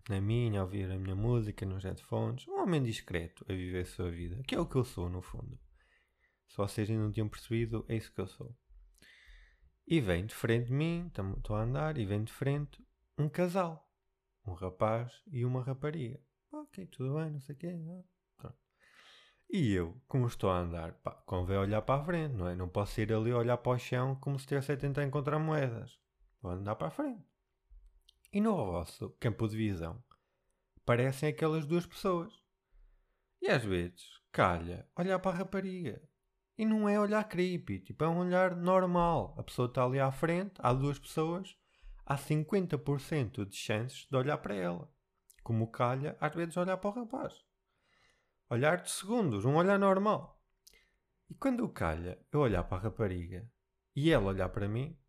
na 0.10 0.22
minha, 0.22 0.60
a 0.60 0.64
ouvir 0.64 0.92
a 0.92 0.98
minha 0.98 1.16
música 1.16 1.66
nos 1.66 1.84
headphones, 1.84 2.48
um 2.48 2.62
homem 2.62 2.84
discreto 2.84 3.46
a 3.50 3.54
viver 3.54 3.82
a 3.82 3.86
sua 3.86 4.12
vida, 4.12 4.42
que 4.44 4.56
é 4.56 4.60
o 4.60 4.66
que 4.66 4.76
eu 4.76 4.84
sou 4.84 5.10
no 5.10 5.22
fundo. 5.22 5.60
Se 6.48 6.58
vocês 6.58 6.90
ainda 6.90 7.04
não 7.04 7.12
tinham 7.12 7.28
percebido, 7.28 7.86
é 7.88 7.96
isso 7.96 8.14
que 8.14 8.22
eu 8.22 8.28
sou. 8.28 8.56
E 9.88 10.00
vem 10.00 10.26
de 10.26 10.34
frente 10.34 10.68
de 10.68 10.74
mim, 10.74 11.12
estou 11.38 11.56
a 11.56 11.64
andar, 11.64 11.98
e 11.98 12.06
vem 12.06 12.24
de 12.24 12.32
frente 12.32 12.84
um 13.18 13.30
casal, 13.30 13.90
um 14.46 14.54
rapaz 14.54 15.22
e 15.28 15.44
uma 15.46 15.64
rapariga. 15.64 16.20
Ok, 16.52 16.86
tudo 16.88 17.16
bem, 17.16 17.32
não 17.32 17.40
sei 17.42 17.56
o 17.56 17.58
quê. 17.58 17.76
E 19.50 19.74
eu, 19.74 20.02
como 20.08 20.28
estou 20.28 20.50
a 20.50 20.60
andar, 20.60 20.94
pá, 20.96 21.12
convém 21.26 21.58
olhar 21.58 21.82
para 21.82 22.02
a 22.02 22.06
frente, 22.06 22.34
não 22.34 22.48
é? 22.48 22.56
Não 22.56 22.68
posso 22.68 23.00
ir 23.00 23.14
ali 23.14 23.32
olhar 23.32 23.58
para 23.58 23.74
o 23.74 23.78
chão 23.78 24.16
como 24.16 24.40
se 24.40 24.44
estivesse 24.44 24.72
a 24.72 24.78
tentar 24.78 25.04
encontrar 25.04 25.40
moedas. 25.40 26.00
Vou 26.42 26.52
andar 26.52 26.76
para 26.76 26.88
a 26.88 26.92
frente. 26.92 27.24
E 28.36 28.42
no 28.42 28.54
vosso 28.54 29.12
campo 29.12 29.48
de 29.48 29.56
visão 29.56 30.04
parecem 30.84 31.30
aquelas 31.30 31.66
duas 31.66 31.86
pessoas. 31.86 32.34
E 33.42 33.48
às 33.48 33.64
vezes 33.64 34.22
calha 34.30 34.86
olhar 34.94 35.20
para 35.20 35.32
a 35.32 35.38
rapariga. 35.40 36.02
E 36.58 36.66
não 36.66 36.90
é 36.90 37.00
olhar 37.00 37.24
creepy, 37.24 37.80
tipo, 37.80 38.04
é 38.04 38.10
um 38.10 38.18
olhar 38.18 38.54
normal. 38.54 39.34
A 39.38 39.44
pessoa 39.44 39.70
está 39.70 39.86
ali 39.86 40.02
à 40.02 40.12
frente, 40.12 40.56
há 40.60 40.74
duas 40.74 41.00
pessoas, 41.00 41.56
há 42.06 42.18
50% 42.18 43.46
de 43.46 43.56
chances 43.56 44.06
de 44.06 44.18
olhar 44.18 44.38
para 44.40 44.54
ela. 44.54 44.94
Como 45.42 45.72
calha, 45.72 46.18
às 46.20 46.36
vezes 46.36 46.58
olhar 46.58 46.76
para 46.76 46.90
o 46.90 46.94
rapaz. 46.94 47.42
Olhar 48.50 48.82
de 48.82 48.92
segundos, 48.92 49.46
um 49.46 49.56
olhar 49.56 49.80
normal. 49.80 50.44
E 51.30 51.36
quando 51.36 51.70
calha 51.70 52.20
eu 52.34 52.42
olhar 52.42 52.66
para 52.66 52.80
a 52.80 52.82
rapariga 52.82 53.50
e 53.96 54.12
ela 54.12 54.26
olhar 54.26 54.50
para 54.50 54.68
mim, 54.68 55.00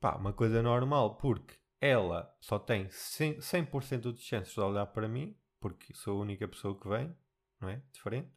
pá, 0.00 0.16
uma 0.16 0.32
coisa 0.32 0.62
normal, 0.62 1.18
porque 1.18 1.65
ela 1.80 2.34
só 2.40 2.58
tem 2.58 2.86
100% 2.86 4.12
de 4.12 4.20
chances 4.20 4.54
de 4.54 4.60
olhar 4.60 4.86
para 4.86 5.08
mim, 5.08 5.36
porque 5.60 5.94
sou 5.94 6.18
a 6.18 6.22
única 6.22 6.48
pessoa 6.48 6.78
que 6.78 6.88
vem, 6.88 7.16
não 7.60 7.68
é? 7.68 7.82
Diferente. 7.92 8.30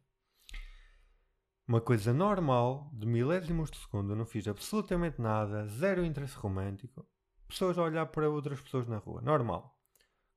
Uma 1.66 1.80
coisa 1.80 2.12
normal, 2.12 2.90
de 2.92 3.06
milésimos 3.06 3.70
de 3.70 3.78
segundo, 3.78 4.12
eu 4.12 4.16
não 4.16 4.26
fiz 4.26 4.48
absolutamente 4.48 5.20
nada, 5.20 5.66
zero 5.68 6.04
interesse 6.04 6.36
romântico. 6.36 7.08
Pessoas 7.46 7.78
a 7.78 7.82
olhar 7.82 8.06
para 8.06 8.28
outras 8.28 8.60
pessoas 8.60 8.88
na 8.88 8.98
rua, 8.98 9.20
normal. 9.20 9.78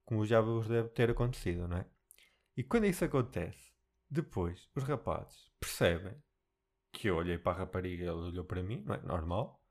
Como 0.05 0.25
já 0.25 0.41
vos 0.41 0.67
deve 0.67 0.89
ter 0.89 1.09
acontecido, 1.09 1.67
não 1.67 1.77
é? 1.77 1.87
E 2.55 2.63
quando 2.63 2.85
isso 2.85 3.03
acontece, 3.03 3.73
depois 4.09 4.69
os 4.75 4.83
rapazes 4.83 5.51
percebem 5.59 6.15
que 6.91 7.09
eu 7.09 7.15
olhei 7.15 7.39
para 7.39 7.53
a 7.53 7.59
rapariga 7.59 8.03
e 8.03 8.07
ela 8.07 8.27
olhou 8.27 8.45
para 8.45 8.61
mim, 8.61 8.83
não 8.85 8.93
é? 8.93 9.01
Normal 9.01 9.62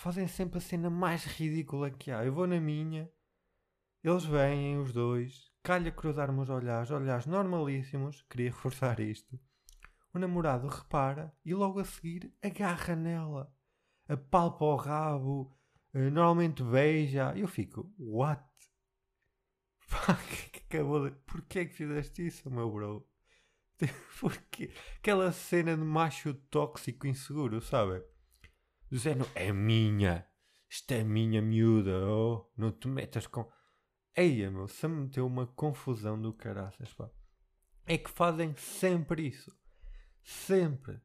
fazem 0.00 0.26
sempre 0.26 0.56
a 0.56 0.60
cena 0.62 0.88
mais 0.88 1.26
ridícula 1.26 1.90
que 1.90 2.10
há. 2.10 2.24
Eu 2.24 2.32
vou 2.32 2.46
na 2.46 2.58
minha, 2.58 3.10
eles 4.02 4.24
vêm, 4.24 4.78
os 4.78 4.94
dois, 4.94 5.52
calha 5.62 5.92
cruzar-me 5.92 6.40
os 6.40 6.48
olhares, 6.48 6.90
olhares 6.90 7.26
normalíssimos, 7.26 8.22
queria 8.22 8.48
reforçar 8.50 8.98
isto. 8.98 9.38
O 10.14 10.18
namorado 10.18 10.68
repara 10.68 11.30
e 11.44 11.54
logo 11.54 11.80
a 11.80 11.84
seguir 11.84 12.34
agarra 12.42 12.96
nela, 12.96 13.54
apalpa 14.08 14.64
o 14.64 14.74
rabo, 14.74 15.54
eh, 15.92 16.08
normalmente 16.08 16.62
beija. 16.62 17.34
Eu 17.36 17.46
fico, 17.46 17.92
what? 17.98 18.42
Pá, 19.90 20.16
que 20.16 20.60
acabou 20.76 21.10
de... 21.10 21.16
Porquê 21.26 21.58
é 21.60 21.64
que 21.66 21.74
fizeste 21.74 22.26
isso, 22.26 22.50
meu 22.50 22.70
bro? 22.70 23.06
Porque 24.18 24.72
aquela 24.96 25.30
cena 25.30 25.76
de 25.76 25.84
macho 25.84 26.32
tóxico 26.32 27.06
inseguro, 27.06 27.60
sabe? 27.60 28.02
Do 28.90 28.98
género, 28.98 29.30
é 29.34 29.52
minha, 29.52 30.26
isto 30.68 30.90
é 30.92 31.04
minha 31.04 31.40
miúda, 31.40 32.04
oh, 32.06 32.50
não 32.56 32.72
te 32.72 32.88
metas 32.88 33.26
com. 33.26 33.50
Eia, 34.16 34.50
meu, 34.50 34.66
se 34.66 34.88
me 34.88 35.02
meteu 35.02 35.26
uma 35.26 35.46
confusão 35.46 36.20
do 36.20 36.32
caraças, 36.32 36.92
pá. 36.94 37.08
É 37.86 37.96
que 37.96 38.10
fazem 38.10 38.54
sempre 38.56 39.28
isso. 39.28 39.56
Sempre. 40.22 41.00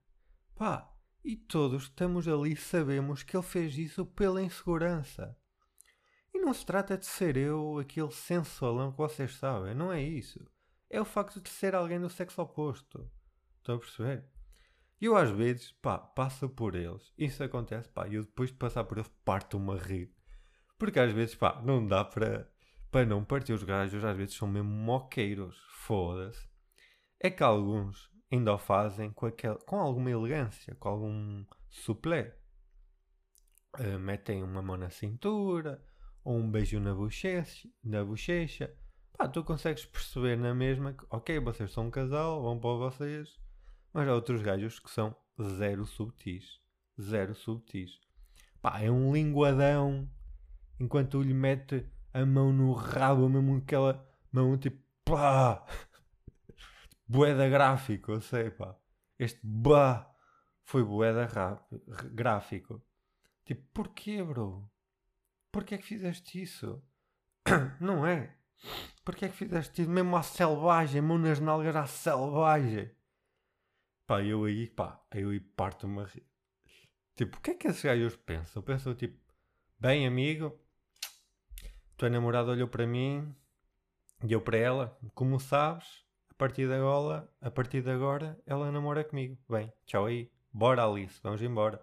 Pá, 0.55 0.91
e 1.23 1.35
todos 1.35 1.83
estamos 1.83 2.27
ali 2.27 2.55
sabemos 2.55 3.23
que 3.23 3.35
ele 3.35 3.43
fez 3.43 3.77
isso 3.77 4.05
pela 4.05 4.41
insegurança. 4.41 5.37
E 6.33 6.39
não 6.39 6.53
se 6.53 6.65
trata 6.65 6.97
de 6.97 7.05
ser 7.05 7.37
eu 7.37 7.79
aquele 7.79 8.11
sensualão 8.11 8.91
que 8.91 8.97
vocês 8.97 9.35
sabem, 9.35 9.73
não 9.73 9.91
é 9.91 10.01
isso. 10.01 10.45
É 10.89 10.99
o 10.99 11.05
facto 11.05 11.41
de 11.41 11.49
ser 11.49 11.73
alguém 11.73 11.99
do 11.99 12.09
sexo 12.09 12.41
oposto. 12.41 13.09
Estão 13.57 13.75
a 13.75 13.79
perceber? 13.79 14.34
Eu 15.05 15.15
às 15.15 15.29
vezes, 15.29 15.71
pá, 15.83 15.99
passo 15.99 16.49
por 16.49 16.73
eles. 16.73 17.13
Isso 17.15 17.43
acontece, 17.43 17.87
pá, 17.89 18.07
e 18.07 18.15
eu 18.15 18.23
depois 18.23 18.49
de 18.49 18.57
passar 18.57 18.83
por 18.85 18.97
eles 18.97 19.11
parto-me 19.23 19.71
a 19.73 19.77
rir. 19.77 20.11
Porque 20.79 20.99
às 20.99 21.13
vezes, 21.13 21.35
pá, 21.35 21.61
não 21.63 21.85
dá 21.85 22.03
para, 22.03 22.51
para 22.89 23.05
não 23.05 23.23
partir 23.23 23.53
os 23.53 23.61
gajos, 23.61 24.03
às 24.03 24.17
vezes 24.17 24.33
são 24.33 24.47
mesmo 24.47 24.67
moqueiros. 24.67 25.55
Foda-se. 25.69 26.49
É 27.19 27.29
que 27.29 27.43
alguns 27.43 28.09
ainda 28.31 28.55
o 28.55 28.57
fazem 28.57 29.11
com, 29.11 29.27
aquel, 29.27 29.59
com 29.59 29.79
alguma 29.79 30.09
elegância, 30.09 30.73
com 30.73 30.89
algum 30.89 31.45
suplé. 31.69 32.35
Uh, 33.77 33.99
metem 33.99 34.41
uma 34.41 34.63
mão 34.63 34.75
na 34.75 34.89
cintura, 34.89 35.85
ou 36.23 36.35
um 36.35 36.49
beijo 36.49 36.79
na 36.79 36.95
bochecha, 36.95 37.69
na 37.83 38.03
bochecha. 38.03 38.75
Pá, 39.15 39.27
tu 39.27 39.43
consegues 39.43 39.85
perceber 39.85 40.35
na 40.35 40.55
mesma 40.55 40.93
que, 40.93 41.05
ok, 41.11 41.39
vocês 41.41 41.71
são 41.71 41.85
um 41.85 41.91
casal, 41.91 42.41
vão 42.41 42.59
para 42.59 42.89
vocês 42.89 43.44
mas 43.95 44.09
há 44.09 44.13
outros 44.13 44.41
gajos 44.41 44.77
que 44.77 44.91
são 44.91 45.15
zero 45.41 45.85
subtis. 45.85 46.59
Zero 47.01 47.33
subtis. 47.33 47.97
Pá, 48.61 48.81
é 48.81 48.91
um 48.91 49.13
linguadão. 49.13 50.05
Enquanto 50.77 51.21
lhe 51.21 51.33
mete 51.33 51.89
a 52.13 52.25
mão 52.25 52.51
no 52.51 52.73
rabo, 52.73 53.29
mesmo 53.29 53.55
aquela 53.55 54.05
mão 54.33 54.57
tipo 54.57 54.83
pá. 55.05 55.65
Boeda 57.07 57.47
gráfico, 57.47 58.11
eu 58.11 58.19
sei, 58.19 58.51
pá. 58.51 58.75
Este 59.17 59.39
bah 59.41 60.13
foi 60.65 60.83
boeda 60.83 61.29
gráfico. 62.11 62.83
Tipo, 63.45 63.63
porquê, 63.73 64.21
bro? 64.21 64.69
Porquê 65.53 65.75
é 65.75 65.77
que 65.77 65.85
fizeste 65.85 66.41
isso? 66.41 66.83
Não 67.79 68.05
é? 68.05 68.35
Porquê 69.05 69.23
é 69.23 69.29
que 69.29 69.37
fizeste 69.37 69.83
isso? 69.83 69.91
Mesmo 69.91 70.17
à 70.17 70.21
selvagem, 70.21 71.01
mão 71.01 71.17
nas 71.17 71.39
nalgas 71.39 71.77
à 71.77 71.85
selvagem. 71.85 72.93
Pá, 74.07 74.21
eu 74.23 74.43
aí, 74.43 74.67
pá, 74.69 75.03
eu 75.13 75.29
aí 75.31 75.39
parto-me 75.39 76.01
a 76.01 76.05
rir. 76.05 76.25
Tipo, 77.15 77.37
o 77.37 77.41
que 77.41 77.51
é 77.51 77.55
que 77.55 77.67
esses 77.67 77.81
gajos 77.81 78.15
pensam? 78.15 78.61
Pensam 78.61 78.93
tipo, 78.93 79.17
bem 79.79 80.05
amigo, 80.05 80.59
tua 81.97 82.09
namorada 82.09 82.51
olhou 82.51 82.67
para 82.67 82.85
mim 82.85 83.35
e 84.23 84.31
eu 84.31 84.41
para 84.41 84.57
ela, 84.57 84.99
como 85.13 85.39
sabes, 85.39 86.05
a 86.29 86.33
partir 86.35 86.67
de 86.67 86.73
agora, 86.73 87.29
a 87.41 87.49
partir 87.49 87.81
de 87.81 87.89
agora, 87.89 88.39
ela 88.45 88.71
namora 88.71 89.03
comigo. 89.03 89.37
Bem, 89.49 89.73
tchau 89.85 90.05
aí, 90.05 90.31
bora 90.51 90.85
Alice, 90.85 91.19
vamos 91.23 91.41
embora. 91.41 91.81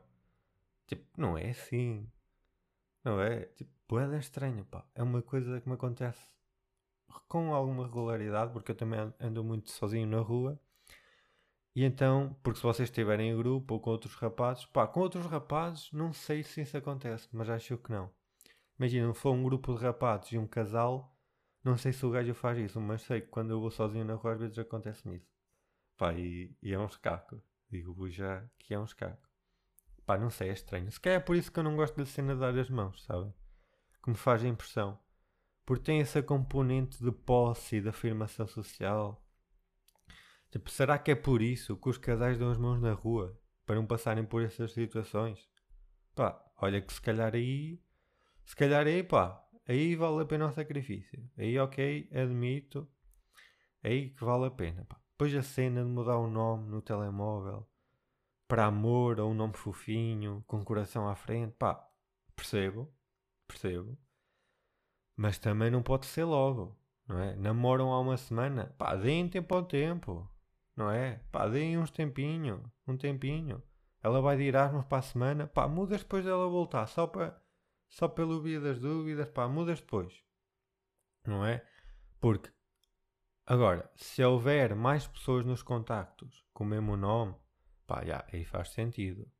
Tipo, 0.86 1.04
não 1.16 1.36
é 1.36 1.50
assim. 1.50 2.08
Não 3.02 3.20
é? 3.20 3.46
Tipo, 3.46 3.72
boeda 3.88 4.18
estranha, 4.18 4.64
pá. 4.64 4.84
É 4.94 5.02
uma 5.02 5.22
coisa 5.22 5.60
que 5.60 5.68
me 5.68 5.74
acontece 5.74 6.24
com 7.26 7.54
alguma 7.54 7.84
regularidade, 7.84 8.52
porque 8.52 8.72
eu 8.72 8.76
também 8.76 9.12
ando 9.18 9.42
muito 9.42 9.70
sozinho 9.70 10.06
na 10.06 10.20
rua. 10.20 10.60
E 11.74 11.84
então, 11.84 12.36
porque 12.42 12.58
se 12.58 12.62
vocês 12.64 12.88
estiverem 12.88 13.30
em 13.30 13.36
grupo 13.36 13.74
ou 13.74 13.80
com 13.80 13.90
outros 13.90 14.14
rapazes, 14.14 14.66
pá, 14.66 14.86
com 14.86 15.00
outros 15.00 15.24
rapazes, 15.26 15.90
não 15.92 16.12
sei 16.12 16.42
se 16.42 16.60
isso 16.60 16.76
acontece, 16.76 17.28
mas 17.32 17.48
acho 17.48 17.78
que 17.78 17.90
não. 17.90 18.10
Imagina, 18.78 19.12
se 19.14 19.20
for 19.20 19.32
um 19.32 19.42
grupo 19.42 19.74
de 19.74 19.82
rapazes 19.82 20.32
e 20.32 20.38
um 20.38 20.46
casal, 20.46 21.16
não 21.64 21.76
sei 21.76 21.92
se 21.92 22.04
o 22.04 22.10
gajo 22.10 22.34
faz 22.34 22.58
isso, 22.58 22.80
mas 22.80 23.02
sei 23.02 23.20
que 23.20 23.28
quando 23.28 23.50
eu 23.50 23.60
vou 23.60 23.70
sozinho 23.70 24.04
na 24.04 24.14
rua 24.14 24.34
às 24.34 24.40
vezes 24.40 24.58
acontece-me 24.58 25.16
isso. 25.16 25.30
Pá, 25.96 26.12
e, 26.14 26.54
e 26.62 26.72
é 26.72 26.78
um 26.78 26.86
escaco. 26.86 27.40
Digo-vos 27.70 28.12
já 28.14 28.44
que 28.58 28.74
é 28.74 28.78
um 28.78 28.84
escaco. 28.84 29.28
Pá, 30.04 30.18
não 30.18 30.30
sei, 30.30 30.50
é 30.50 30.52
estranho. 30.52 30.90
Se 30.90 31.00
calhar 31.00 31.20
é 31.20 31.24
por 31.24 31.36
isso 31.36 31.50
que 31.52 31.58
eu 31.58 31.64
não 31.64 31.76
gosto 31.76 32.02
de 32.02 32.10
cena 32.10 32.34
de 32.34 32.40
dar 32.40 32.58
as 32.58 32.68
mãos, 32.68 33.02
sabem? 33.04 33.32
Que 34.02 34.10
me 34.10 34.16
faz 34.16 34.44
a 34.44 34.48
impressão. 34.48 34.98
Porque 35.64 35.84
tem 35.84 36.00
essa 36.00 36.22
componente 36.22 37.02
de 37.02 37.12
posse 37.12 37.76
e 37.76 37.80
de 37.80 37.88
afirmação 37.88 38.46
social. 38.48 39.21
Tipo, 40.52 40.70
será 40.70 40.98
que 40.98 41.10
é 41.10 41.14
por 41.14 41.40
isso 41.40 41.76
que 41.76 41.88
os 41.88 41.96
casais 41.96 42.38
dão 42.38 42.50
as 42.50 42.58
mãos 42.58 42.78
na 42.78 42.92
rua? 42.92 43.36
Para 43.64 43.76
não 43.76 43.86
passarem 43.86 44.24
por 44.24 44.42
essas 44.42 44.72
situações? 44.72 45.48
Pá, 46.14 46.40
olha 46.58 46.80
que 46.80 46.92
se 46.92 47.00
calhar 47.00 47.34
aí... 47.34 47.82
Se 48.44 48.54
calhar 48.54 48.86
aí, 48.86 49.02
pá, 49.02 49.42
aí 49.66 49.96
vale 49.96 50.22
a 50.22 50.26
pena 50.26 50.48
o 50.48 50.52
sacrifício. 50.52 51.28
Aí, 51.38 51.58
ok, 51.58 52.10
admito. 52.12 52.86
Aí 53.82 54.10
que 54.10 54.22
vale 54.22 54.44
a 54.46 54.50
pena, 54.50 54.84
pá. 54.84 55.00
Depois 55.12 55.34
a 55.34 55.42
cena 55.42 55.82
de 55.82 55.88
mudar 55.88 56.18
o 56.18 56.28
nome 56.28 56.68
no 56.68 56.82
telemóvel 56.82 57.66
para 58.46 58.66
amor 58.66 59.18
ou 59.18 59.30
um 59.30 59.34
nome 59.34 59.54
fofinho, 59.54 60.44
com 60.46 60.62
coração 60.62 61.08
à 61.08 61.14
frente, 61.14 61.54
pá, 61.58 61.82
percebo, 62.36 62.92
percebo. 63.48 63.96
Mas 65.16 65.38
também 65.38 65.70
não 65.70 65.82
pode 65.82 66.04
ser 66.04 66.24
logo, 66.24 66.78
não 67.08 67.18
é? 67.18 67.34
Namoram 67.36 67.90
há 67.90 67.98
uma 67.98 68.18
semana, 68.18 68.66
pá, 68.76 68.94
deem 68.94 69.26
tempo 69.26 69.54
ao 69.54 69.64
tempo, 69.64 70.30
não 70.76 70.90
é? 70.90 71.20
Pá, 71.30 71.48
deem 71.48 71.78
uns 71.78 71.90
tempinho, 71.90 72.70
um 72.86 72.96
tempinho. 72.96 73.62
Ela 74.02 74.20
vai 74.20 74.36
de 74.36 74.44
Erasmus 74.44 74.84
para 74.86 74.98
a 74.98 75.02
semana, 75.02 75.46
pá, 75.46 75.68
mudas 75.68 76.02
depois 76.02 76.24
dela 76.24 76.48
voltar, 76.48 76.86
só 76.86 77.06
para, 77.06 77.40
só 77.88 78.08
pelo 78.08 78.42
via 78.42 78.60
das 78.60 78.80
dúvidas, 78.80 79.28
pá, 79.28 79.46
mudas 79.46 79.80
depois, 79.80 80.12
não 81.24 81.44
é? 81.46 81.64
Porque, 82.20 82.50
agora, 83.46 83.90
se 83.94 84.24
houver 84.24 84.74
mais 84.74 85.06
pessoas 85.06 85.44
nos 85.44 85.62
contactos 85.62 86.44
com 86.52 86.64
o 86.64 86.66
mesmo 86.66 86.96
nome, 86.96 87.36
pá, 87.86 88.04
já, 88.04 88.26
aí 88.32 88.44
faz 88.44 88.70
sentido. 88.70 89.30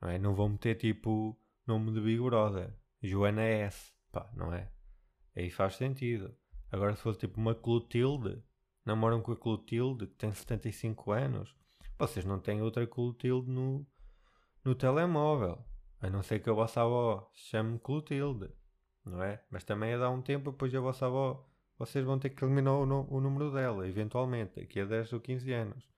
Não, 0.00 0.08
é? 0.08 0.18
não 0.18 0.34
vou 0.34 0.48
meter 0.48 0.74
tipo 0.74 1.38
nome 1.64 1.92
de 1.92 2.00
Big 2.00 2.20
Brother, 2.20 2.76
Joana 3.00 3.42
S, 3.42 3.92
pá, 4.10 4.28
não 4.34 4.52
é? 4.52 4.70
Aí 5.36 5.48
faz 5.48 5.76
sentido. 5.76 6.36
Agora 6.70 6.96
se 6.96 7.02
fosse 7.02 7.20
tipo 7.20 7.40
uma 7.40 7.54
Clotilde, 7.54 8.42
namoram 8.84 9.20
com 9.20 9.32
a 9.32 9.36
Clotilde, 9.36 10.06
que 10.06 10.14
tem 10.14 10.32
75 10.32 11.12
anos, 11.12 11.54
vocês 11.98 12.24
não 12.24 12.38
têm 12.38 12.62
outra 12.62 12.86
Clotilde 12.86 13.50
no, 13.50 13.86
no 14.64 14.74
telemóvel. 14.74 15.64
A 16.00 16.10
não 16.10 16.22
ser 16.22 16.40
que 16.40 16.50
a 16.50 16.52
vossa 16.52 16.80
avó 16.80 17.30
se 17.32 17.50
chame 17.50 17.78
Clotilde, 17.78 18.50
não 19.04 19.22
é? 19.22 19.40
Mas 19.50 19.62
também 19.62 19.94
a 19.94 19.98
dar 19.98 20.10
um 20.10 20.20
tempo, 20.20 20.50
depois 20.50 20.74
a 20.74 20.80
vossa 20.80 21.06
avó, 21.06 21.48
vocês 21.78 22.04
vão 22.04 22.18
ter 22.18 22.30
que 22.30 22.44
eliminar 22.44 22.74
o, 22.74 22.82
o 22.82 23.20
número 23.20 23.52
dela, 23.52 23.86
eventualmente, 23.88 24.60
daqui 24.60 24.80
a 24.80 24.84
10 24.84 25.12
ou 25.12 25.20
15 25.20 25.52
anos. 25.52 25.88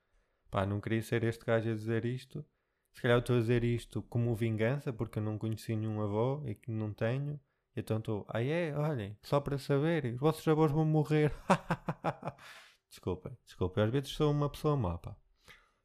Pá, 0.51 0.67
não 0.67 0.81
queria 0.81 1.03
ser 1.03 1.25
este 1.25 1.45
gajo 1.45 1.71
a 1.71 1.75
dizer 1.75 2.05
isto. 2.05 2.45
Se 2.93 3.03
calhar 3.03 3.19
estou 3.19 3.37
a 3.37 3.41
dizer 3.41 3.65
isto 3.65 4.03
como 4.03 4.37
vingança, 4.37 4.93
porque 4.93 5.19
eu 5.19 5.23
não 5.23 5.39
conheci 5.39 5.75
nenhum 5.75 6.01
avô 6.01 6.43
e 6.47 6.55
que 6.55 6.71
não 6.71 6.93
tenho. 6.93 7.41
Então 7.77 7.99
estou, 7.99 8.25
ah 8.29 8.43
é, 8.43 8.77
olhem, 8.77 9.19
só 9.23 9.41
para 9.41 9.59
saber, 9.59 10.05
os 10.05 10.21
vossos 10.21 10.47
avós 10.47 10.71
vão 10.71 10.85
morrer. 10.85 11.33
desculpem, 12.95 13.37
desculpem, 13.45 13.85
às 13.85 13.91
vezes 13.91 14.11
sou 14.11 14.31
uma 14.31 14.49
pessoa 14.49 14.77
má, 14.77 14.97
pá. 14.99 15.17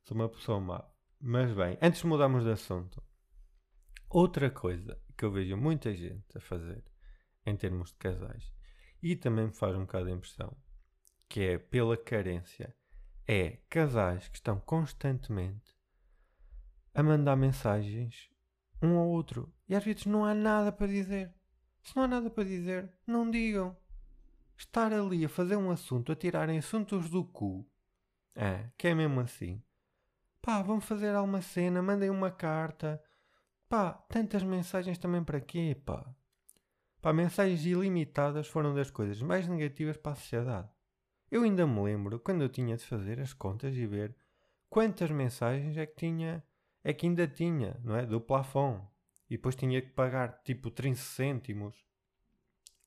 Sou 0.04 0.16
uma 0.16 0.30
pessoa 0.30 0.60
má. 0.60 0.88
Mas 1.20 1.52
bem, 1.52 1.78
antes 1.82 2.02
de 2.02 2.08
mudarmos 2.08 2.44
de 2.44 2.52
assunto, 2.52 3.04
outra 4.08 4.50
coisa 4.50 5.02
que 5.18 5.26
eu 5.26 5.32
vejo 5.32 5.58
muita 5.58 5.94
gente 5.94 6.38
a 6.38 6.40
fazer 6.40 6.84
em 7.46 7.56
termos 7.56 7.90
de 7.90 7.96
casais 7.96 8.54
e 9.02 9.16
também 9.16 9.48
me 9.48 9.54
faz 9.54 9.76
um 9.76 9.82
bocado 9.82 10.06
de 10.06 10.12
impressão, 10.12 10.56
que 11.28 11.42
é 11.42 11.58
pela 11.58 11.98
carência 11.98 12.76
é 13.28 13.58
casais 13.70 14.28
que 14.28 14.38
estão 14.38 14.60
constantemente 14.60 15.76
a 16.94 17.04
mandar 17.04 17.36
mensagens 17.36 18.30
um 18.82 18.98
ao 18.98 19.08
outro 19.08 19.54
e 19.68 19.76
às 19.76 19.84
vezes 19.84 20.06
não 20.06 20.26
há 20.26 20.34
nada 20.34 20.72
para 20.72 20.88
dizer. 20.88 21.34
Se 21.84 21.96
não 21.96 22.04
há 22.04 22.08
nada 22.08 22.30
para 22.30 22.44
dizer, 22.44 22.92
não 23.06 23.30
digam. 23.30 23.76
Estar 24.60 24.92
ali 24.92 25.24
a 25.24 25.30
fazer 25.30 25.56
um 25.56 25.72
assunto, 25.72 26.12
a 26.12 26.16
tirarem 26.18 26.58
assuntos 26.58 27.10
do 27.10 27.24
cu, 27.24 27.66
é, 28.36 28.70
que 28.78 28.90
é 28.90 28.94
mesmo 28.94 29.22
assim. 29.22 29.64
Pá, 30.42 30.62
vão 30.62 30.82
fazer 30.82 31.16
alguma 31.16 31.42
cena, 31.42 31.82
mandem 31.82 32.10
uma 32.10 32.30
carta. 32.30 33.02
Pá, 33.70 33.94
tantas 33.94 34.44
mensagens 34.44 34.98
também 34.98 35.24
para 35.24 35.40
quê, 35.40 35.82
pá? 35.86 36.14
Pá, 37.02 37.14
mensagens 37.14 37.66
ilimitadas 37.66 38.48
foram 38.48 38.76
das 38.76 38.92
coisas 38.92 39.22
mais 39.22 39.48
negativas 39.48 39.96
para 39.96 40.12
a 40.12 40.16
sociedade. 40.16 40.70
Eu 41.32 41.44
ainda 41.44 41.66
me 41.66 41.82
lembro 41.82 42.20
quando 42.20 42.42
eu 42.42 42.50
tinha 42.50 42.76
de 42.76 42.84
fazer 42.84 43.22
as 43.22 43.32
contas 43.32 43.74
e 43.74 43.88
ver 43.88 44.14
quantas 44.70 45.10
mensagens 45.10 45.78
é 45.78 45.86
que 45.86 45.96
tinha, 45.96 46.44
é 46.84 46.92
que 46.92 47.08
ainda 47.08 47.26
tinha, 47.26 47.80
não 47.82 47.96
é? 47.96 48.06
Do 48.06 48.20
plafond. 48.20 48.86
E 49.30 49.38
depois 49.38 49.56
tinha 49.56 49.82
que 49.82 49.92
pagar 49.92 50.42
tipo 50.44 50.70
30 50.70 51.00
cêntimos 51.00 51.88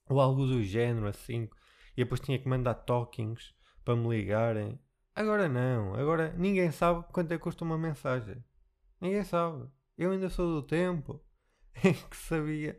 ou 0.06 0.20
algo 0.20 0.46
do 0.46 0.62
género 0.62 1.06
assim. 1.06 1.48
E 1.96 2.04
depois 2.04 2.20
tinha 2.20 2.38
que 2.38 2.48
mandar 2.48 2.74
tokens 2.74 3.54
para 3.84 3.96
me 3.96 4.08
ligarem. 4.08 4.78
Agora 5.14 5.48
não, 5.48 5.94
agora 5.94 6.32
ninguém 6.36 6.70
sabe 6.70 7.04
quanto 7.12 7.32
é 7.32 7.36
que 7.36 7.42
custa 7.42 7.64
uma 7.64 7.76
mensagem. 7.76 8.42
Ninguém 9.00 9.24
sabe. 9.24 9.68
Eu 9.98 10.10
ainda 10.10 10.28
sou 10.30 10.60
do 10.60 10.66
tempo 10.66 11.22
em 11.84 11.92
que 11.92 12.16
sabia 12.16 12.78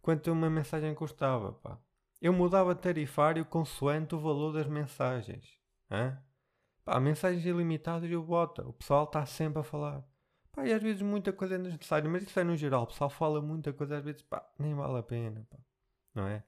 quanto 0.00 0.32
uma 0.32 0.50
mensagem 0.50 0.94
custava, 0.94 1.52
pá. 1.52 1.78
Eu 2.20 2.32
mudava 2.32 2.74
tarifário 2.74 3.44
consoante 3.44 4.14
o 4.14 4.20
valor 4.20 4.52
das 4.52 4.66
mensagens. 4.66 5.58
Hã? 5.90 6.18
Pá, 6.84 6.98
mensagens 7.00 7.44
ilimitadas 7.44 8.10
eu 8.10 8.22
boto. 8.22 8.62
O 8.62 8.72
pessoal 8.72 9.04
está 9.04 9.24
sempre 9.26 9.60
a 9.60 9.62
falar. 9.62 10.04
Pá, 10.52 10.66
e 10.66 10.72
às 10.72 10.82
vezes 10.82 11.02
muita 11.02 11.32
coisa 11.32 11.54
é 11.54 11.58
necessária, 11.58 12.08
mas 12.08 12.22
isso 12.22 12.38
é 12.38 12.44
no 12.44 12.56
geral. 12.56 12.84
O 12.84 12.86
pessoal 12.86 13.10
fala 13.10 13.40
muita 13.40 13.72
coisa, 13.72 13.98
às 13.98 14.04
vezes, 14.04 14.22
pá, 14.22 14.46
nem 14.58 14.74
vale 14.74 14.98
a 14.98 15.02
pena, 15.02 15.46
pá. 15.50 15.58
Não 16.14 16.26
é? 16.26 16.44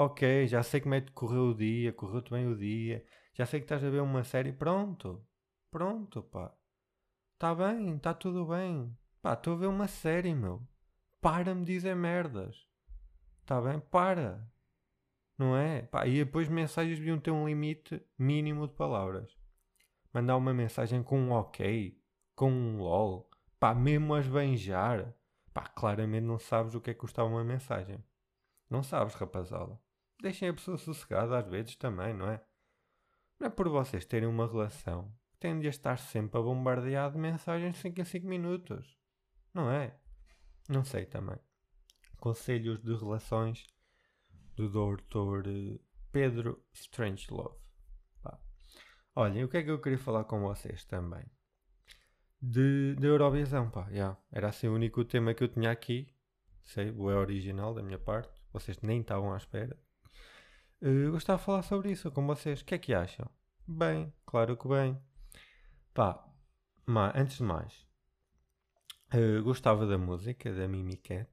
Ok, 0.00 0.46
já 0.46 0.62
sei 0.62 0.80
como 0.80 0.94
é 0.94 1.00
que 1.00 1.10
correu 1.10 1.48
o 1.48 1.54
dia, 1.56 1.92
correu-te 1.92 2.30
bem 2.30 2.46
o 2.46 2.56
dia. 2.56 3.04
Já 3.34 3.44
sei 3.44 3.58
que 3.58 3.64
estás 3.64 3.82
a 3.82 3.90
ver 3.90 4.00
uma 4.00 4.22
série. 4.22 4.52
Pronto. 4.52 5.26
Pronto, 5.72 6.22
pá. 6.22 6.54
Está 7.34 7.52
bem, 7.52 7.96
está 7.96 8.14
tudo 8.14 8.46
bem. 8.46 8.96
Pá, 9.20 9.32
estou 9.32 9.54
a 9.54 9.56
ver 9.56 9.66
uma 9.66 9.88
série, 9.88 10.32
meu. 10.32 10.62
Para-me 11.20 11.64
dizer 11.64 11.96
merdas. 11.96 12.64
Está 13.40 13.60
bem? 13.60 13.80
Para. 13.80 14.48
Não 15.36 15.56
é? 15.56 15.82
Pá, 15.82 16.06
e 16.06 16.24
depois 16.24 16.48
mensagens 16.48 16.96
deviam 16.96 17.18
ter 17.18 17.32
um 17.32 17.48
limite 17.48 18.00
mínimo 18.16 18.68
de 18.68 18.74
palavras. 18.74 19.36
Mandar 20.14 20.36
uma 20.36 20.54
mensagem 20.54 21.02
com 21.02 21.18
um 21.18 21.32
ok, 21.32 22.00
com 22.36 22.52
um 22.52 22.78
lol, 22.78 23.28
pá, 23.58 23.74
mesmo 23.74 24.14
a 24.14 24.20
esbanjar. 24.20 25.12
Pá, 25.52 25.62
claramente 25.66 26.24
não 26.24 26.38
sabes 26.38 26.76
o 26.76 26.80
que 26.80 26.90
é 26.90 26.94
que 26.94 27.00
custava 27.00 27.28
uma 27.28 27.42
mensagem. 27.42 27.98
Não 28.70 28.84
sabes, 28.84 29.14
rapazada. 29.16 29.76
Deixem 30.20 30.48
a 30.48 30.54
pessoa 30.54 30.76
sossegada 30.76 31.38
às 31.38 31.46
vezes 31.48 31.76
também, 31.76 32.12
não 32.12 32.28
é? 32.28 32.42
Não 33.38 33.46
é 33.46 33.50
por 33.50 33.68
vocês 33.68 34.04
terem 34.04 34.28
uma 34.28 34.46
relação 34.46 35.14
que 35.32 35.38
têm 35.38 35.58
de 35.60 35.68
estar 35.68 35.96
sempre 35.96 36.38
a 36.38 36.42
bombardear 36.42 37.12
de 37.12 37.18
mensagens 37.18 37.74
de 37.74 37.80
5 37.80 38.00
em 38.00 38.04
5 38.04 38.26
minutos. 38.26 38.98
Não 39.54 39.70
é? 39.70 39.96
Não 40.68 40.84
sei 40.84 41.06
também. 41.06 41.38
Conselhos 42.18 42.82
de 42.82 42.94
relações 42.96 43.64
do 44.56 44.68
Dr. 44.68 45.48
Eh, 45.48 45.78
Pedro 46.10 46.64
Strangelove. 46.72 47.68
Olhem, 49.20 49.42
o 49.42 49.48
que 49.48 49.56
é 49.56 49.62
que 49.64 49.70
eu 49.70 49.80
queria 49.80 49.98
falar 49.98 50.22
com 50.22 50.40
vocês 50.40 50.84
também? 50.84 51.24
De, 52.40 52.94
de 52.94 53.04
Eurovisão, 53.04 53.68
pá. 53.68 53.88
Yeah. 53.90 54.16
Era 54.30 54.50
assim 54.50 54.68
o 54.68 54.74
único 54.74 55.04
tema 55.04 55.34
que 55.34 55.42
eu 55.42 55.48
tinha 55.48 55.72
aqui. 55.72 56.06
sei, 56.62 56.90
é 56.90 56.92
original 56.92 57.74
da 57.74 57.82
minha 57.82 57.98
parte, 57.98 58.40
vocês 58.52 58.80
nem 58.80 59.00
estavam 59.00 59.32
à 59.34 59.36
espera. 59.36 59.76
Uh, 60.80 61.10
gostava 61.10 61.38
de 61.38 61.44
falar 61.44 61.62
sobre 61.62 61.90
isso 61.90 62.10
com 62.10 62.26
vocês. 62.26 62.60
O 62.60 62.64
que 62.64 62.74
é 62.74 62.78
que 62.78 62.94
acham? 62.94 63.28
Bem, 63.66 64.12
claro 64.24 64.56
que 64.56 64.68
bem. 64.68 65.00
Pá, 65.92 66.24
mas, 66.86 67.12
antes 67.16 67.38
de 67.38 67.42
mais, 67.42 67.86
uh, 69.12 69.42
gostava 69.42 69.86
da 69.86 69.98
música 69.98 70.52
da 70.52 70.68
Mimi 70.68 70.96
Cat. 70.96 71.28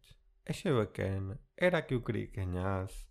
Achei 0.48 0.74
bacana. 0.74 1.40
Era 1.56 1.78
a 1.78 1.82
que 1.82 1.94
eu 1.94 2.02
queria 2.02 2.28
que 2.28 2.44
ganhasse. 2.44 3.06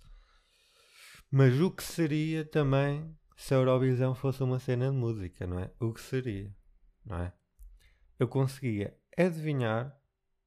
Mas 1.30 1.60
o 1.60 1.70
que 1.70 1.82
seria 1.82 2.44
também 2.44 3.16
se 3.36 3.54
a 3.54 3.56
Eurovisão 3.56 4.14
fosse 4.14 4.42
uma 4.42 4.58
cena 4.58 4.90
de 4.90 4.96
música, 4.96 5.46
não 5.46 5.58
é? 5.58 5.70
O 5.80 5.92
que 5.92 6.00
seria, 6.00 6.54
não 7.04 7.18
é? 7.18 7.32
Eu 8.18 8.28
conseguia 8.28 8.96
adivinhar 9.16 9.96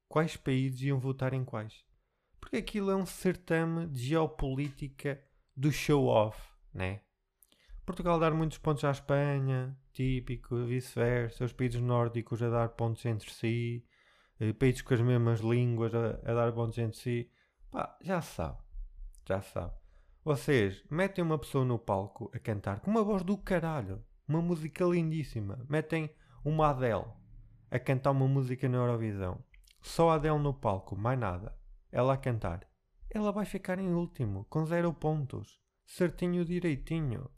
quais 0.08 0.36
países 0.36 0.80
iam 0.82 0.98
votar 0.98 1.34
em 1.34 1.44
quais. 1.44 1.84
Porque 2.40 2.56
aquilo 2.56 2.90
é 2.90 2.96
um 2.96 3.04
certame 3.04 3.86
de 3.86 4.00
geopolítica 4.00 5.22
do 5.58 5.72
show-off, 5.72 6.40
né? 6.72 7.00
Portugal 7.84 8.20
dar 8.20 8.32
muitos 8.32 8.58
pontos 8.58 8.84
à 8.84 8.92
Espanha, 8.92 9.76
típico, 9.92 10.64
vice-versa, 10.64 11.44
os 11.44 11.52
países 11.52 11.80
nórdicos 11.80 12.40
a 12.42 12.48
dar 12.48 12.68
pontos 12.68 13.04
entre 13.04 13.28
si, 13.28 13.84
eh, 14.38 14.52
países 14.52 14.82
com 14.82 14.94
as 14.94 15.00
mesmas 15.00 15.40
línguas 15.40 15.92
a, 15.92 16.10
a 16.24 16.34
dar 16.34 16.52
pontos 16.52 16.78
entre 16.78 16.96
si. 16.96 17.30
Pá, 17.72 17.98
já 18.00 18.22
sabe, 18.22 18.58
já 19.26 19.42
sabe. 19.42 19.74
Vocês 20.24 20.84
metem 20.88 21.24
uma 21.24 21.38
pessoa 21.38 21.64
no 21.64 21.78
palco 21.78 22.30
a 22.32 22.38
cantar 22.38 22.78
com 22.78 22.90
uma 22.90 23.02
voz 23.02 23.24
do 23.24 23.36
caralho, 23.36 24.04
uma 24.28 24.40
música 24.40 24.84
lindíssima. 24.84 25.66
Metem 25.68 26.08
uma 26.44 26.68
Adele 26.68 27.06
a 27.68 27.78
cantar 27.80 28.12
uma 28.12 28.28
música 28.28 28.68
na 28.68 28.78
Eurovisão. 28.78 29.42
Só 29.80 30.10
a 30.10 30.14
Adele 30.14 30.38
no 30.38 30.54
palco, 30.54 30.96
mais 30.96 31.18
nada. 31.18 31.52
Ela 31.90 32.14
a 32.14 32.16
cantar. 32.16 32.67
Ela 33.10 33.32
vai 33.32 33.44
ficar 33.44 33.78
em 33.78 33.94
último, 33.94 34.44
com 34.50 34.66
zero 34.66 34.92
pontos. 34.92 35.58
Certinho 35.86 36.44
direitinho. 36.44 37.30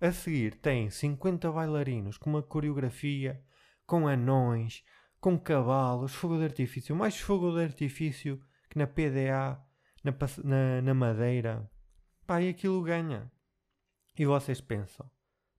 A 0.00 0.12
seguir 0.12 0.54
tem 0.54 0.88
50 0.88 1.50
bailarinos 1.50 2.16
com 2.16 2.30
uma 2.30 2.42
coreografia, 2.42 3.44
com 3.84 4.06
anões, 4.06 4.84
com 5.20 5.36
cavalos, 5.36 6.14
fogo 6.14 6.38
de 6.38 6.44
artifício, 6.44 6.94
mais 6.94 7.18
fogo 7.18 7.50
de 7.52 7.64
artifício 7.64 8.40
que 8.70 8.78
na 8.78 8.86
PDA, 8.86 9.60
na, 10.04 10.14
na, 10.44 10.82
na 10.82 10.94
Madeira. 10.94 11.68
Pá, 12.26 12.40
e 12.40 12.50
aquilo 12.50 12.82
ganha. 12.82 13.32
E 14.16 14.24
vocês 14.24 14.60
pensam, 14.60 15.10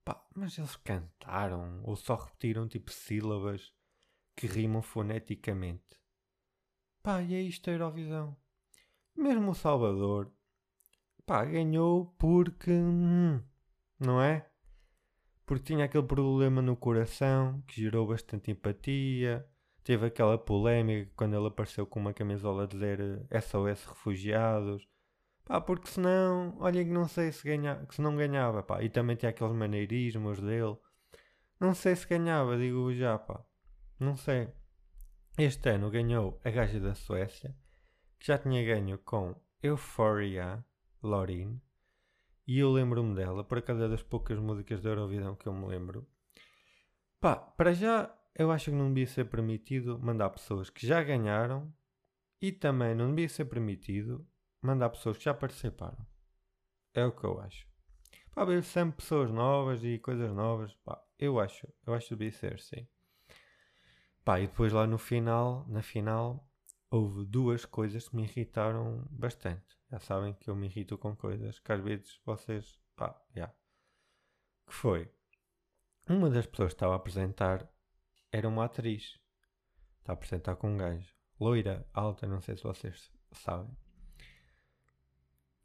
pá, 0.06 0.26
mas 0.36 0.58
eles 0.58 0.76
cantaram 0.78 1.82
ou 1.84 1.96
só 1.96 2.16
repetiram 2.16 2.68
tipo 2.68 2.92
sílabas 2.92 3.74
que 4.36 4.48
rimam 4.48 4.82
foneticamente. 4.82 6.00
Pá, 7.04 7.22
e 7.22 7.36
é 7.36 7.42
isto 7.42 7.70
a 7.70 7.74
Eurovisão. 7.74 8.38
Mesmo 9.20 9.52
o 9.52 9.54
Salvador, 9.54 10.32
pá, 11.26 11.44
ganhou 11.44 12.06
porque. 12.18 12.72
Hum, 12.72 13.42
não 14.00 14.22
é? 14.22 14.50
Porque 15.46 15.66
tinha 15.66 15.84
aquele 15.84 16.08
problema 16.08 16.62
no 16.62 16.74
coração 16.78 17.62
que 17.68 17.82
gerou 17.82 18.08
bastante 18.08 18.50
empatia. 18.50 19.46
Teve 19.84 20.06
aquela 20.06 20.38
polémica 20.38 21.12
quando 21.18 21.36
ele 21.36 21.48
apareceu 21.48 21.86
com 21.86 22.00
uma 22.00 22.14
camisola 22.14 22.64
a 22.64 22.68
dizer 22.68 23.28
SOS 23.42 23.86
Refugiados. 23.88 24.88
Pá, 25.44 25.60
porque 25.60 25.90
senão, 25.90 26.56
olha 26.58 26.82
que 26.82 26.90
não 26.90 27.06
sei 27.06 27.34
se, 27.34 27.44
ganha, 27.44 27.86
se 27.90 28.02
não 28.02 28.16
ganhava, 28.16 28.64
pá. 28.64 28.82
E 28.82 28.90
também 28.90 29.18
tinha 29.18 29.32
aqueles 29.32 29.54
maneirismos 29.54 30.40
dele. 30.40 30.78
Não 31.60 31.74
sei 31.74 31.94
se 31.94 32.08
ganhava, 32.08 32.58
digo 32.58 32.94
já, 32.94 33.20
pá. 33.20 33.44
Não 34.00 34.16
sei. 34.16 34.48
Este 35.38 35.72
ano 35.72 35.90
ganhou 35.90 36.40
a 36.42 36.50
gaja 36.50 36.80
da 36.80 36.96
Suécia, 36.96 37.54
que 38.20 38.28
já 38.28 38.38
tinha 38.38 38.64
ganho 38.64 38.98
com 39.00 39.36
Euphoria, 39.64 40.64
Lorin. 41.02 41.62
E 42.46 42.60
eu 42.60 42.72
lembro-me 42.72 43.16
dela, 43.16 43.44
por 43.44 43.60
acaso 43.60 43.84
é 43.84 43.88
das 43.88 44.04
poucas 44.04 44.38
músicas 44.40 44.82
da 44.82 44.90
Eurovisão 44.90 45.36
que 45.36 45.48
eu 45.48 45.54
me 45.54 45.68
lembro. 45.68 46.08
Pá, 47.20 47.36
para 47.36 47.74
já 47.74 48.14
eu 48.36 48.52
acho 48.52 48.72
que 48.72 48.78
não 48.78 48.88
devia 48.88 49.08
ser 49.08 49.26
permitido 49.26 50.00
mandar 50.00 50.30
pessoas 50.30 50.70
que 50.70 50.86
já 50.86 51.04
ganharam 51.04 51.74
e 52.42 52.52
também 52.52 52.96
não 52.96 53.10
devia 53.10 53.28
ser 53.28 53.46
permitido 53.46 54.26
mandar 54.62 54.90
pessoas 54.90 55.18
que 55.18 55.26
já 55.26 55.34
participaram. 55.34 56.06
É 56.94 57.06
o 57.06 57.12
que 57.12 57.24
eu 57.24 57.40
acho. 57.40 57.68
Pá, 58.34 58.46
ver 58.46 58.64
sempre 58.64 58.98
pessoas 58.98 59.30
novas 59.30 59.84
e 59.84 60.00
coisas 60.00 60.32
novas. 60.34 60.74
Pá, 60.78 61.04
eu 61.18 61.40
acho, 61.40 61.68
eu 61.86 61.94
acho 61.94 62.08
que 62.08 62.16
devia 62.16 62.32
ser, 62.32 62.60
sim. 62.60 62.88
Pá, 64.24 64.40
e 64.40 64.48
depois 64.48 64.72
lá 64.72 64.88
no 64.88 64.98
final, 64.98 65.66
na 65.68 65.82
final, 65.82 66.49
houve 66.90 67.26
duas 67.26 67.66
coisas 67.66 68.10
que 68.10 68.16
me 68.16 68.24
irritaram 68.24 69.06
bastante. 69.10 69.78
Já 69.92 70.00
sabem 70.00 70.34
que 70.34 70.50
eu 70.50 70.56
me 70.56 70.68
irrito 70.68 70.98
com 70.98 71.16
coisas 71.16 71.60
que 71.60 71.72
às 71.72 71.82
vezes 71.82 72.20
vocês, 72.26 72.80
pá, 72.96 73.20
já. 73.36 73.48
Que 74.68 74.74
foi, 74.74 75.12
uma 76.08 76.30
das 76.30 76.46
pessoas 76.46 76.74
que 76.74 76.76
estava 76.76 76.94
a 76.94 76.98
apresentar 76.98 77.68
era 78.32 78.48
uma 78.48 78.66
atriz. 78.66 79.20
Está 80.00 80.14
a 80.14 80.16
apresentar 80.16 80.56
com 80.56 80.72
um 80.72 80.78
gajo. 80.78 81.14
Loira, 81.40 81.88
alta, 81.94 82.28
não 82.28 82.42
sei 82.42 82.58
se 82.58 82.64
vocês 82.64 83.12
sabem. 83.32 83.76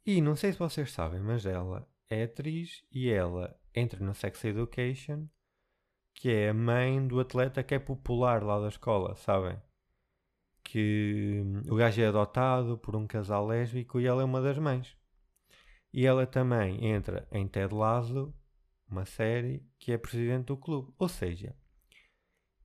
E 0.05 0.21
não 0.21 0.35
sei 0.35 0.53
se 0.53 0.59
vocês 0.59 0.91
sabem, 0.91 1.19
mas 1.19 1.45
ela 1.45 1.87
é 2.09 2.23
atriz 2.23 2.85
e 2.91 3.09
ela 3.09 3.59
entra 3.73 3.99
no 3.99 4.13
Sex 4.13 4.43
Education 4.45 5.27
que 6.15 6.29
é 6.29 6.49
a 6.49 6.53
mãe 6.53 7.05
do 7.05 7.19
atleta 7.19 7.61
que 7.61 7.75
é 7.75 7.79
popular 7.79 8.41
lá 8.41 8.59
da 8.59 8.69
escola, 8.69 9.15
sabem? 9.15 9.61
Que 10.65 11.41
hum, 11.45 11.61
o 11.69 11.75
gajo 11.75 12.01
é 12.01 12.07
adotado 12.07 12.77
por 12.77 12.95
um 12.97 13.07
casal 13.07 13.47
lésbico 13.47 14.01
e 14.01 14.05
ela 14.05 14.21
é 14.21 14.25
uma 14.25 14.41
das 14.41 14.57
mães. 14.57 14.97
E 15.93 16.05
ela 16.05 16.27
também 16.27 16.85
entra 16.85 17.25
em 17.31 17.47
Ted 17.47 17.73
Lasso, 17.73 18.33
uma 18.89 19.05
série, 19.05 19.65
que 19.79 19.93
é 19.93 19.97
presidente 19.97 20.47
do 20.47 20.57
clube. 20.57 20.93
Ou 20.99 21.07
seja, 21.07 21.55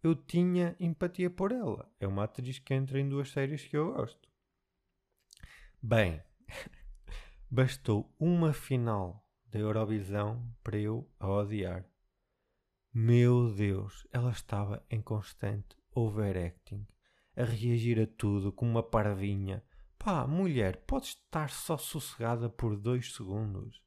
eu 0.02 0.16
tinha 0.16 0.74
empatia 0.80 1.30
por 1.30 1.52
ela. 1.52 1.88
É 2.00 2.06
uma 2.08 2.24
atriz 2.24 2.58
que 2.58 2.74
entra 2.74 2.98
em 2.98 3.08
duas 3.08 3.30
séries 3.30 3.66
que 3.66 3.76
eu 3.76 3.92
gosto. 3.92 4.28
Bem, 5.80 6.22
bastou 7.48 8.12
uma 8.18 8.52
final 8.52 9.24
da 9.46 9.58
Eurovisão 9.58 10.52
para 10.62 10.78
eu 10.78 11.08
a 11.18 11.28
odiar. 11.28 11.84
Meu 12.92 13.54
Deus, 13.54 14.06
ela 14.12 14.32
estava 14.32 14.84
em 14.90 15.00
constante 15.00 15.76
overacting, 15.94 16.86
a 17.36 17.44
reagir 17.44 18.00
a 18.00 18.06
tudo 18.06 18.52
como 18.52 18.70
uma 18.70 18.82
parvinha. 18.82 19.62
Pá, 19.98 20.26
mulher, 20.26 20.84
podes 20.86 21.10
estar 21.10 21.50
só 21.50 21.76
sossegada 21.76 22.48
por 22.48 22.76
dois 22.76 23.12
segundos. 23.14 23.82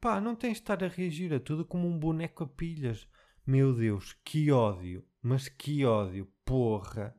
Pá, 0.00 0.20
não 0.20 0.36
tens 0.36 0.54
de 0.54 0.58
estar 0.60 0.84
a 0.84 0.88
reagir 0.88 1.32
a 1.32 1.40
tudo 1.40 1.64
como 1.64 1.88
um 1.88 1.98
boneco 1.98 2.44
a 2.44 2.46
pilhas. 2.46 3.08
Meu 3.46 3.74
Deus, 3.74 4.12
que 4.24 4.50
ódio, 4.52 5.02
mas 5.22 5.48
que 5.48 5.84
ódio, 5.84 6.30
porra. 6.44 7.16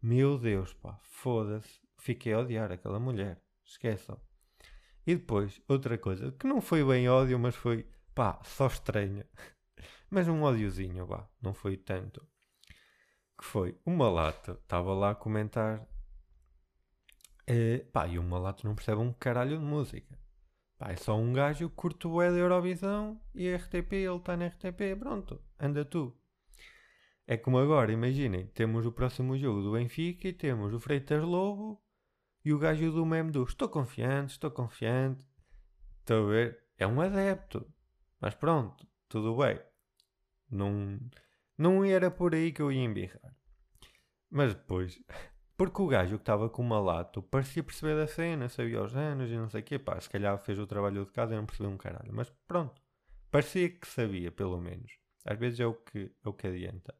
Meu 0.00 0.38
Deus, 0.38 0.72
pá, 0.74 0.98
foda-se. 1.02 1.80
Fiquei 1.98 2.32
a 2.32 2.38
odiar 2.38 2.70
aquela 2.72 3.00
mulher. 3.00 3.42
Esqueçam. 3.64 4.20
E 5.06 5.16
depois, 5.16 5.60
outra 5.68 5.98
coisa, 5.98 6.32
que 6.32 6.46
não 6.46 6.60
foi 6.60 6.84
bem 6.84 7.08
ódio, 7.08 7.38
mas 7.38 7.54
foi, 7.56 7.88
pá, 8.14 8.40
só 8.44 8.66
estranho. 8.66 9.24
Mas 10.12 10.26
um 10.26 10.42
ódiozinho, 10.42 11.06
vá, 11.06 11.28
não 11.40 11.54
foi 11.54 11.76
tanto. 11.76 12.26
Que 13.40 13.46
foi, 13.46 13.74
o 13.86 13.90
Malato 13.90 14.52
estava 14.52 14.92
lá 14.92 15.12
a 15.12 15.14
comentar. 15.14 15.80
Uh, 17.48 17.82
pá, 17.90 18.06
e 18.06 18.18
o 18.18 18.22
Malato 18.22 18.66
não 18.66 18.74
percebe 18.74 19.00
um 19.00 19.14
caralho 19.14 19.58
de 19.58 19.64
música. 19.64 20.18
Pá, 20.76 20.90
é 20.92 20.96
só 20.96 21.16
um 21.16 21.32
gajo 21.32 21.70
que 21.70 21.74
curte 21.74 22.06
o 22.06 22.18
da 22.18 22.36
Eurovisão 22.36 23.18
e 23.34 23.50
RTP, 23.50 23.94
ele 23.94 24.16
está 24.16 24.36
na 24.36 24.48
RTP, 24.48 24.94
pronto, 24.98 25.40
anda 25.58 25.86
tu. 25.86 26.14
É 27.26 27.38
como 27.38 27.58
agora, 27.58 27.90
imaginem, 27.90 28.46
temos 28.48 28.84
o 28.84 28.92
próximo 28.92 29.38
jogo 29.38 29.62
do 29.62 29.72
Benfica 29.72 30.28
e 30.28 30.34
temos 30.34 30.74
o 30.74 30.78
Freitas 30.78 31.22
Lobo 31.22 31.82
e 32.44 32.52
o 32.52 32.58
gajo 32.58 32.92
do 32.92 33.06
meme 33.06 33.30
do 33.30 33.44
estou 33.44 33.70
confiante, 33.70 34.32
estou 34.32 34.50
confiante. 34.50 35.24
Estou 36.00 36.26
a 36.26 36.30
ver? 36.30 36.58
É 36.76 36.86
um 36.86 37.00
adepto. 37.00 37.66
Mas 38.20 38.34
pronto, 38.34 38.86
tudo 39.08 39.34
bem. 39.34 39.58
Não, 40.50 40.98
não 41.60 41.84
era 41.84 42.10
por 42.10 42.34
aí 42.34 42.52
que 42.52 42.62
eu 42.62 42.72
ia 42.72 42.82
embirrar. 42.82 43.36
Mas 44.30 44.54
depois, 44.54 44.98
porque 45.58 45.82
o 45.82 45.86
gajo 45.86 46.16
que 46.16 46.22
estava 46.22 46.48
com 46.48 46.62
uma 46.62 46.80
lato 46.80 47.22
parecia 47.22 47.62
perceber 47.62 47.96
da 47.96 48.06
cena, 48.06 48.48
sabia 48.48 48.82
os 48.82 48.96
anos 48.96 49.30
e 49.30 49.36
não 49.36 49.50
sei 49.50 49.60
o 49.60 49.64
quê, 49.64 49.78
pá, 49.78 50.00
se 50.00 50.08
calhar 50.08 50.38
fez 50.38 50.58
o 50.58 50.66
trabalho 50.66 51.04
de 51.04 51.10
casa 51.10 51.34
e 51.34 51.36
não 51.36 51.44
percebeu 51.44 51.70
um 51.70 51.76
caralho. 51.76 52.14
Mas 52.14 52.30
pronto, 52.48 52.80
parecia 53.30 53.68
que 53.68 53.86
sabia, 53.86 54.32
pelo 54.32 54.58
menos. 54.58 54.90
Às 55.26 55.38
vezes 55.38 55.60
é 55.60 55.66
o 55.66 55.74
que, 55.74 56.10
é 56.24 56.28
o 56.30 56.32
que 56.32 56.46
adianta. 56.46 56.94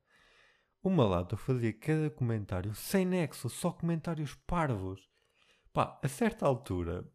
O 0.82 0.90
Malato 0.90 1.38
fazia 1.38 1.72
cada 1.72 2.10
comentário 2.10 2.74
sem 2.74 3.06
nexo, 3.06 3.48
só 3.48 3.72
comentários 3.72 4.34
parvos. 4.46 5.08
Pá, 5.72 5.98
a 6.02 6.08
certa 6.08 6.44
altura, 6.44 7.10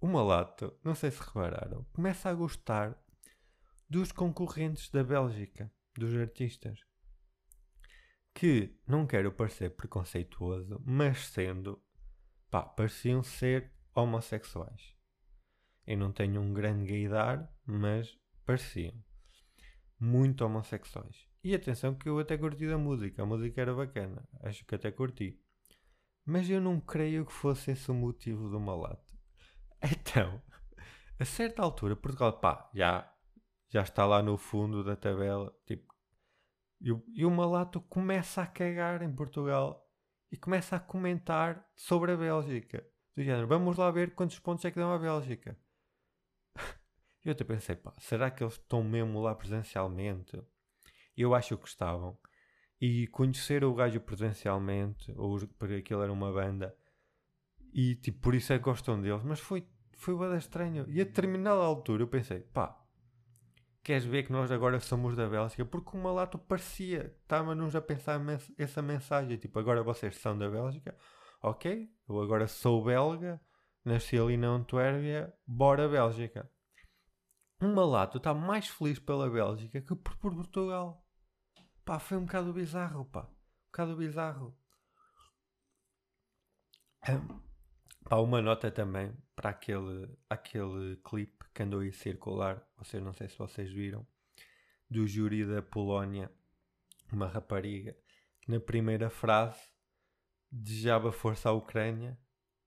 o 0.00 0.06
Malato, 0.06 0.74
não 0.82 0.94
sei 0.94 1.10
se 1.10 1.20
repararam, 1.20 1.84
começa 1.92 2.30
a 2.30 2.34
gostar 2.34 2.98
dos 3.90 4.10
concorrentes 4.10 4.88
da 4.88 5.04
Bélgica, 5.04 5.70
dos 5.98 6.14
artistas. 6.14 6.80
Que 8.34 8.78
não 8.86 9.06
quero 9.06 9.32
parecer 9.32 9.70
preconceituoso, 9.70 10.80
mas 10.86 11.26
sendo, 11.26 11.82
pá, 12.50 12.62
pareciam 12.62 13.22
ser 13.22 13.72
homossexuais. 13.94 14.96
Eu 15.86 15.98
não 15.98 16.12
tenho 16.12 16.40
um 16.40 16.52
grande 16.52 16.86
gaydar, 16.86 17.52
mas 17.66 18.16
pareciam 18.44 18.94
muito 19.98 20.44
homossexuais. 20.44 21.26
E 21.42 21.54
atenção 21.54 21.94
que 21.94 22.08
eu 22.08 22.18
até 22.18 22.36
curti 22.36 22.66
da 22.66 22.78
música, 22.78 23.22
a 23.22 23.26
música 23.26 23.60
era 23.60 23.74
bacana, 23.74 24.28
acho 24.42 24.64
que 24.64 24.74
até 24.74 24.90
curti. 24.90 25.40
Mas 26.24 26.48
eu 26.50 26.60
não 26.60 26.80
creio 26.80 27.24
que 27.24 27.32
fosse 27.32 27.70
esse 27.70 27.90
o 27.90 27.94
motivo 27.94 28.48
do 28.48 28.60
malato. 28.60 29.16
Então, 29.90 30.42
a 31.20 31.24
certa 31.24 31.62
altura, 31.62 31.94
Portugal, 31.94 32.32
pá, 32.40 32.68
já, 32.74 33.12
já 33.68 33.82
está 33.82 34.06
lá 34.06 34.22
no 34.22 34.36
fundo 34.36 34.82
da 34.82 34.96
tabela, 34.96 35.54
tipo, 35.66 35.94
e 36.80 36.92
o, 36.92 37.04
e 37.12 37.24
o 37.24 37.30
malato 37.30 37.80
começa 37.80 38.42
a 38.42 38.46
cagar 38.46 39.02
em 39.02 39.12
Portugal 39.12 39.84
e 40.30 40.36
começa 40.36 40.76
a 40.76 40.80
comentar 40.80 41.66
sobre 41.74 42.12
a 42.12 42.16
Bélgica. 42.16 42.86
Do 43.16 43.22
género, 43.22 43.48
vamos 43.48 43.76
lá 43.76 43.90
ver 43.90 44.14
quantos 44.14 44.38
pontos 44.38 44.64
é 44.64 44.70
que 44.70 44.78
dão 44.78 44.92
a 44.92 44.98
Bélgica. 44.98 45.58
Eu 47.24 47.32
até 47.32 47.44
pensei, 47.44 47.74
pá, 47.74 47.92
será 47.98 48.30
que 48.30 48.42
eles 48.42 48.54
estão 48.54 48.82
mesmo 48.84 49.20
lá 49.20 49.34
presencialmente? 49.34 50.40
Eu 51.16 51.34
acho 51.34 51.58
que 51.58 51.66
estavam. 51.66 52.16
E 52.80 53.08
conhecer 53.08 53.64
o 53.64 53.74
gajo 53.74 54.00
presencialmente, 54.00 55.12
ou 55.16 55.36
porque 55.58 55.74
aquilo 55.74 56.02
era 56.02 56.12
uma 56.12 56.32
banda, 56.32 56.76
e 57.72 57.96
tipo, 57.96 58.20
por 58.20 58.36
isso 58.36 58.52
é 58.52 58.58
que 58.58 58.64
gostam 58.64 59.00
deles, 59.00 59.24
mas 59.24 59.40
foi, 59.40 59.66
foi 59.94 60.16
bada 60.16 60.36
estranho. 60.36 60.86
E 60.88 61.00
a 61.00 61.04
determinada 61.04 61.60
altura 61.60 62.04
eu 62.04 62.08
pensei, 62.08 62.38
pá, 62.40 62.80
queres 63.88 64.04
ver 64.04 64.22
que 64.24 64.32
nós 64.32 64.52
agora 64.52 64.78
somos 64.80 65.16
da 65.16 65.26
Bélgica? 65.26 65.64
Porque 65.64 65.96
o 65.96 66.00
malato 66.00 66.38
parecia, 66.38 67.16
estava-nos 67.22 67.74
a 67.74 67.80
pensar 67.80 68.20
essa 68.58 68.82
mensagem, 68.82 69.38
tipo, 69.38 69.58
agora 69.58 69.82
vocês 69.82 70.14
são 70.18 70.36
da 70.36 70.46
Bélgica, 70.50 70.94
ok, 71.40 71.90
eu 72.06 72.20
agora 72.20 72.46
sou 72.46 72.84
belga, 72.84 73.40
nasci 73.82 74.18
ali 74.18 74.36
na 74.36 74.48
Antuérvia, 74.48 75.32
bora 75.46 75.88
Bélgica. 75.88 76.50
Um 77.62 77.72
malato 77.72 78.18
está 78.18 78.34
mais 78.34 78.68
feliz 78.68 78.98
pela 78.98 79.30
Bélgica 79.30 79.80
que 79.80 79.94
por, 79.94 80.14
por 80.18 80.34
Portugal. 80.34 81.02
Pá, 81.82 81.98
foi 81.98 82.18
um 82.18 82.26
bocado 82.26 82.52
bizarro, 82.52 83.06
pá. 83.06 83.22
Um 83.22 83.70
bocado 83.72 83.96
bizarro. 83.96 84.54
Um, 87.08 87.40
pá, 88.06 88.16
uma 88.16 88.42
nota 88.42 88.70
também 88.70 89.16
para 89.34 89.48
aquele, 89.48 90.14
aquele 90.28 90.96
clipe 90.98 91.37
que 91.58 91.62
andou 91.64 91.80
a 91.80 91.90
circular. 91.90 92.64
Vocês 92.76 93.02
não 93.02 93.12
sei 93.12 93.28
se 93.28 93.36
vocês 93.36 93.68
viram. 93.68 94.06
Do 94.88 95.08
júri 95.08 95.44
da 95.44 95.60
Polónia. 95.60 96.30
Uma 97.12 97.26
rapariga. 97.26 97.96
Que 98.40 98.52
na 98.52 98.60
primeira 98.60 99.10
frase 99.10 99.60
desejava 100.52 101.10
força 101.10 101.48
à 101.48 101.52
Ucrânia. 101.52 102.16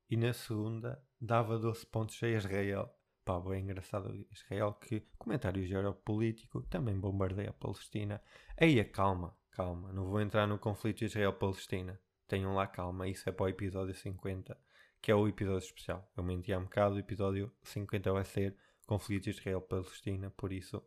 E 0.10 0.18
na 0.18 0.34
segunda 0.34 1.02
dava 1.22 1.58
12 1.58 1.86
pontos 1.86 2.22
a 2.22 2.28
Israel 2.28 2.94
pá, 3.24 3.40
bem 3.40 3.64
engraçado 3.64 4.28
Israel 4.30 4.74
que 4.74 5.08
comentários 5.18 5.70
geopolítico 5.70 6.64
também 6.64 7.00
bombardeia 7.00 7.52
a 7.52 7.54
Palestina. 7.54 8.22
Aí 8.60 8.84
calma, 8.84 9.34
calma, 9.52 9.94
não 9.94 10.10
vou 10.10 10.20
entrar 10.20 10.46
no 10.48 10.60
conflito 10.60 11.06
Israel-Palestina. 11.06 11.98
Tenham 12.28 12.54
lá 12.56 12.68
calma, 12.68 13.08
isso 13.08 13.30
é 13.30 13.32
para 13.32 13.46
o 13.46 13.50
episódio 13.50 13.96
50, 13.96 14.58
que 15.02 15.12
é 15.12 15.16
o 15.16 15.30
episódio 15.30 15.66
especial. 15.66 16.12
Eu 16.18 16.24
menti 16.24 16.52
há 16.52 16.60
um 16.60 16.64
bocado, 16.64 16.96
o 16.96 17.00
episódio 17.00 17.50
50 17.64 18.12
vai 18.12 18.26
ser 18.26 18.58
conflito 18.92 19.30
Israel-Palestina, 19.30 20.30
por 20.32 20.52
isso, 20.52 20.84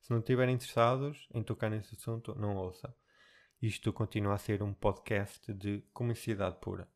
se 0.00 0.10
não 0.10 0.18
estiverem 0.18 0.56
interessados 0.56 1.28
em 1.32 1.40
tocar 1.40 1.70
nesse 1.70 1.94
assunto, 1.94 2.34
não 2.34 2.56
ouçam. 2.56 2.92
Isto 3.60 3.92
continua 3.92 4.34
a 4.34 4.38
ser 4.38 4.60
um 4.60 4.74
podcast 4.74 5.54
de 5.54 5.84
comicidade 5.92 6.58
pura. 6.60 6.88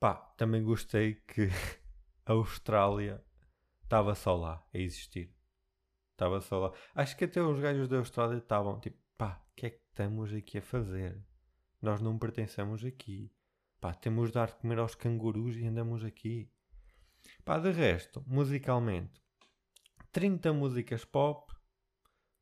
Pá, 0.00 0.16
também 0.36 0.64
gostei 0.64 1.14
que 1.14 1.46
a 2.26 2.32
Austrália 2.32 3.24
estava 3.84 4.12
só 4.16 4.34
lá 4.34 4.66
a 4.74 4.76
existir. 4.76 5.32
Estava 6.10 6.40
só 6.40 6.58
lá. 6.58 6.72
Acho 6.92 7.16
que 7.16 7.26
até 7.26 7.40
os 7.40 7.60
gajos 7.60 7.88
da 7.88 7.98
Austrália 7.98 8.38
estavam 8.38 8.80
tipo, 8.80 8.98
pá, 9.16 9.40
o 9.52 9.54
que 9.54 9.66
é 9.66 9.70
que 9.70 9.84
estamos 9.88 10.34
aqui 10.34 10.58
a 10.58 10.62
fazer? 10.62 11.24
Nós 11.80 12.00
não 12.00 12.18
pertencemos 12.18 12.84
aqui. 12.84 13.32
Pá, 13.80 13.94
temos 13.94 14.30
de 14.30 14.34
dar 14.34 14.48
de 14.48 14.56
comer 14.56 14.80
aos 14.80 14.96
cangurus 14.96 15.54
e 15.54 15.64
andamos 15.64 16.02
aqui. 16.02 16.50
Pá, 17.44 17.56
de 17.60 17.70
resto, 17.70 18.24
musicalmente, 18.26 19.22
30 20.12 20.52
músicas 20.52 21.04
pop, 21.04 21.52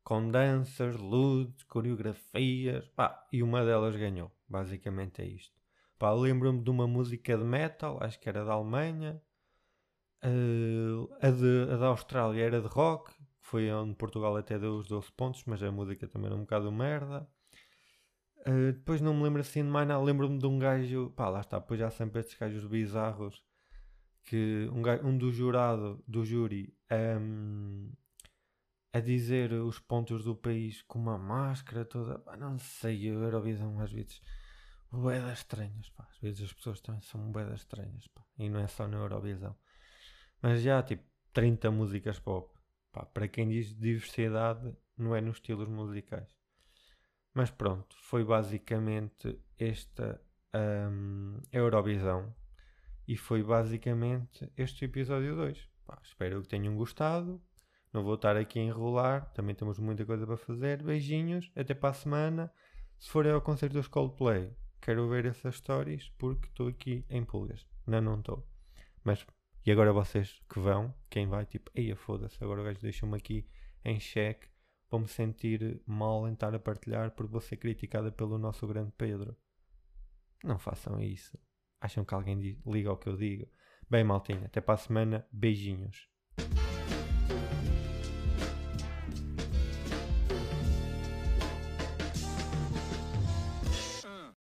com 0.03 0.31
danças, 0.31 0.97
luzes, 0.97 1.63
coreografias, 1.65 2.89
pá, 2.91 3.27
e 3.33 3.43
uma 3.43 3.65
delas 3.65 3.97
ganhou. 3.97 4.31
Basicamente 4.49 5.23
é 5.23 5.27
isto. 5.27 5.61
Pá, 5.99 6.13
lembro-me 6.13 6.63
de 6.63 6.71
uma 6.71 6.87
música 6.87 7.37
de 7.37 7.45
metal, 7.45 7.99
acho 8.03 8.21
que 8.21 8.29
era 8.29 8.45
da 8.45 8.53
Alemanha, 8.53 9.21
Uh, 10.25 11.09
a, 11.21 11.31
de, 11.31 11.73
a 11.73 11.77
da 11.77 11.87
Austrália 11.87 12.43
era 12.45 12.61
de 12.61 12.67
rock, 12.67 13.13
foi 13.39 13.71
onde 13.71 13.95
Portugal 13.95 14.37
até 14.37 14.59
deu 14.59 14.77
os 14.77 14.89
12 14.89 15.13
pontos, 15.13 15.45
mas 15.47 15.63
a 15.63 15.71
música 15.71 16.09
também 16.09 16.27
era 16.27 16.35
um 16.37 16.41
bocado 16.41 16.73
merda. 16.73 17.29
Uh, 18.41 18.73
depois 18.73 19.01
não 19.01 19.15
me 19.15 19.23
lembro 19.23 19.41
assim 19.41 19.63
de 19.63 19.69
mais 19.69 19.87
nada. 19.87 20.03
Lembro-me 20.03 20.39
de 20.39 20.47
um 20.47 20.59
gajo, 20.59 21.11
pá, 21.11 21.29
lá 21.29 21.41
está, 21.41 21.59
depois 21.59 21.79
já 21.79 21.91
sempre 21.91 22.21
estes 22.21 22.37
gajos 22.37 22.65
bizarros. 22.65 23.43
Que 24.27 24.69
um, 24.73 25.09
um 25.09 25.17
do 25.17 25.33
jurado, 25.33 26.05
do 26.07 26.25
júri, 26.25 26.77
um, 26.93 27.91
a 28.93 29.01
dizer 29.01 29.53
os 29.53 29.79
pontos 29.79 30.25
do 30.25 30.35
país 30.35 30.83
com 30.83 30.99
uma 30.99 31.17
máscara 31.17 31.85
toda, 31.85 32.23
não 32.37 32.59
sei, 32.59 33.09
a 33.09 33.13
Eurovisão 33.13 33.81
às 33.81 33.93
vezes 33.93 34.21
boedas 34.91 35.39
estranhas, 35.39 35.89
pá. 35.91 36.07
Às 36.11 36.19
vezes 36.19 36.43
as 36.43 36.53
pessoas 36.53 36.81
também 36.81 37.01
são 37.03 37.31
boedas 37.31 37.61
estranhas, 37.61 38.07
pá. 38.09 38.23
E 38.39 38.49
não 38.49 38.61
é 38.61 38.67
só 38.67 38.87
na 38.87 38.97
Eurovisão. 38.97 39.57
Mas 40.43 40.63
já, 40.63 40.83
tipo, 40.83 41.05
30 41.33 41.71
músicas 41.71 42.19
pop. 42.19 42.53
Pá, 42.93 43.05
para 43.05 43.29
quem 43.29 43.49
diz 43.49 43.75
diversidade, 43.77 44.75
não 44.97 45.15
é 45.15 45.21
nos 45.21 45.37
estilos 45.37 45.69
musicais. 45.69 46.35
Mas 47.35 47.51
pronto, 47.51 47.95
foi 48.01 48.25
basicamente 48.25 49.39
esta 49.59 50.21
um, 50.55 51.39
Eurovisão. 51.53 52.35
E 53.07 53.17
foi 53.17 53.43
basicamente 53.43 54.51
este 54.57 54.85
episódio 54.85 55.37
2. 55.37 55.69
Pá, 55.85 55.99
espero 56.03 56.43
que 56.43 56.49
tenham 56.49 56.77
gostado. 56.77 57.41
Não 57.93 58.03
vou 58.03 58.15
estar 58.15 58.37
aqui 58.37 58.59
a 58.59 58.63
enrolar. 58.63 59.33
Também 59.33 59.55
temos 59.55 59.79
muita 59.79 60.05
coisa 60.05 60.27
para 60.27 60.37
fazer. 60.37 60.83
Beijinhos. 60.83 61.51
Até 61.55 61.75
para 61.75 61.91
a 61.91 61.95
semana. 61.95 62.53
Se 62.99 63.11
forem 63.11 63.33
ao 63.33 63.41
concerto 63.41 63.75
dos 63.75 63.89
Coldplay, 63.89 64.51
quero 64.81 65.09
ver 65.09 65.27
essas 65.27 65.57
stories 65.57 66.09
porque 66.19 66.49
estou 66.49 66.69
aqui 66.69 67.05
em 67.09 67.25
pulgas. 67.25 67.67
Não, 67.87 68.01
não 68.01 68.19
estou. 68.19 68.47
Mas 69.05 69.25
e 69.67 69.73
agora 69.73 69.93
vocês 69.93 70.41
que 70.49 70.61
vão, 70.61 70.95
quem 71.11 71.27
vai, 71.27 71.45
tipo, 71.45 71.73
eia 71.75 71.97
foda-se, 71.97 72.39
agora 72.41 72.61
o 72.61 72.65
gajo 72.65 72.81
deixa-me 72.81 73.17
aqui 73.17 73.45
em 73.85 73.99
xeque, 73.99 74.47
vou-me 74.89 75.09
sentir 75.09 75.83
mal 75.85 76.29
em 76.29 76.35
estar 76.35 76.55
a 76.55 76.59
partilhar 76.61 77.11
por 77.11 77.27
vou 77.27 77.41
ser 77.41 77.57
criticada 77.57 78.13
pelo 78.13 78.39
nosso 78.39 78.65
grande 78.69 78.93
Pedro. 78.97 79.37
Não 80.45 80.57
façam 80.57 81.01
isso. 81.01 81.37
Acham 81.81 82.05
que 82.05 82.15
alguém 82.15 82.61
liga 82.67 82.91
ao 82.91 82.97
que 82.97 83.09
eu 83.09 83.17
digo? 83.17 83.49
Bem, 83.89 84.03
maltinha, 84.03 84.47
até 84.47 84.61
para 84.61 84.75
a 84.75 84.79
semana, 84.79 85.27
beijinhos. 85.31 86.09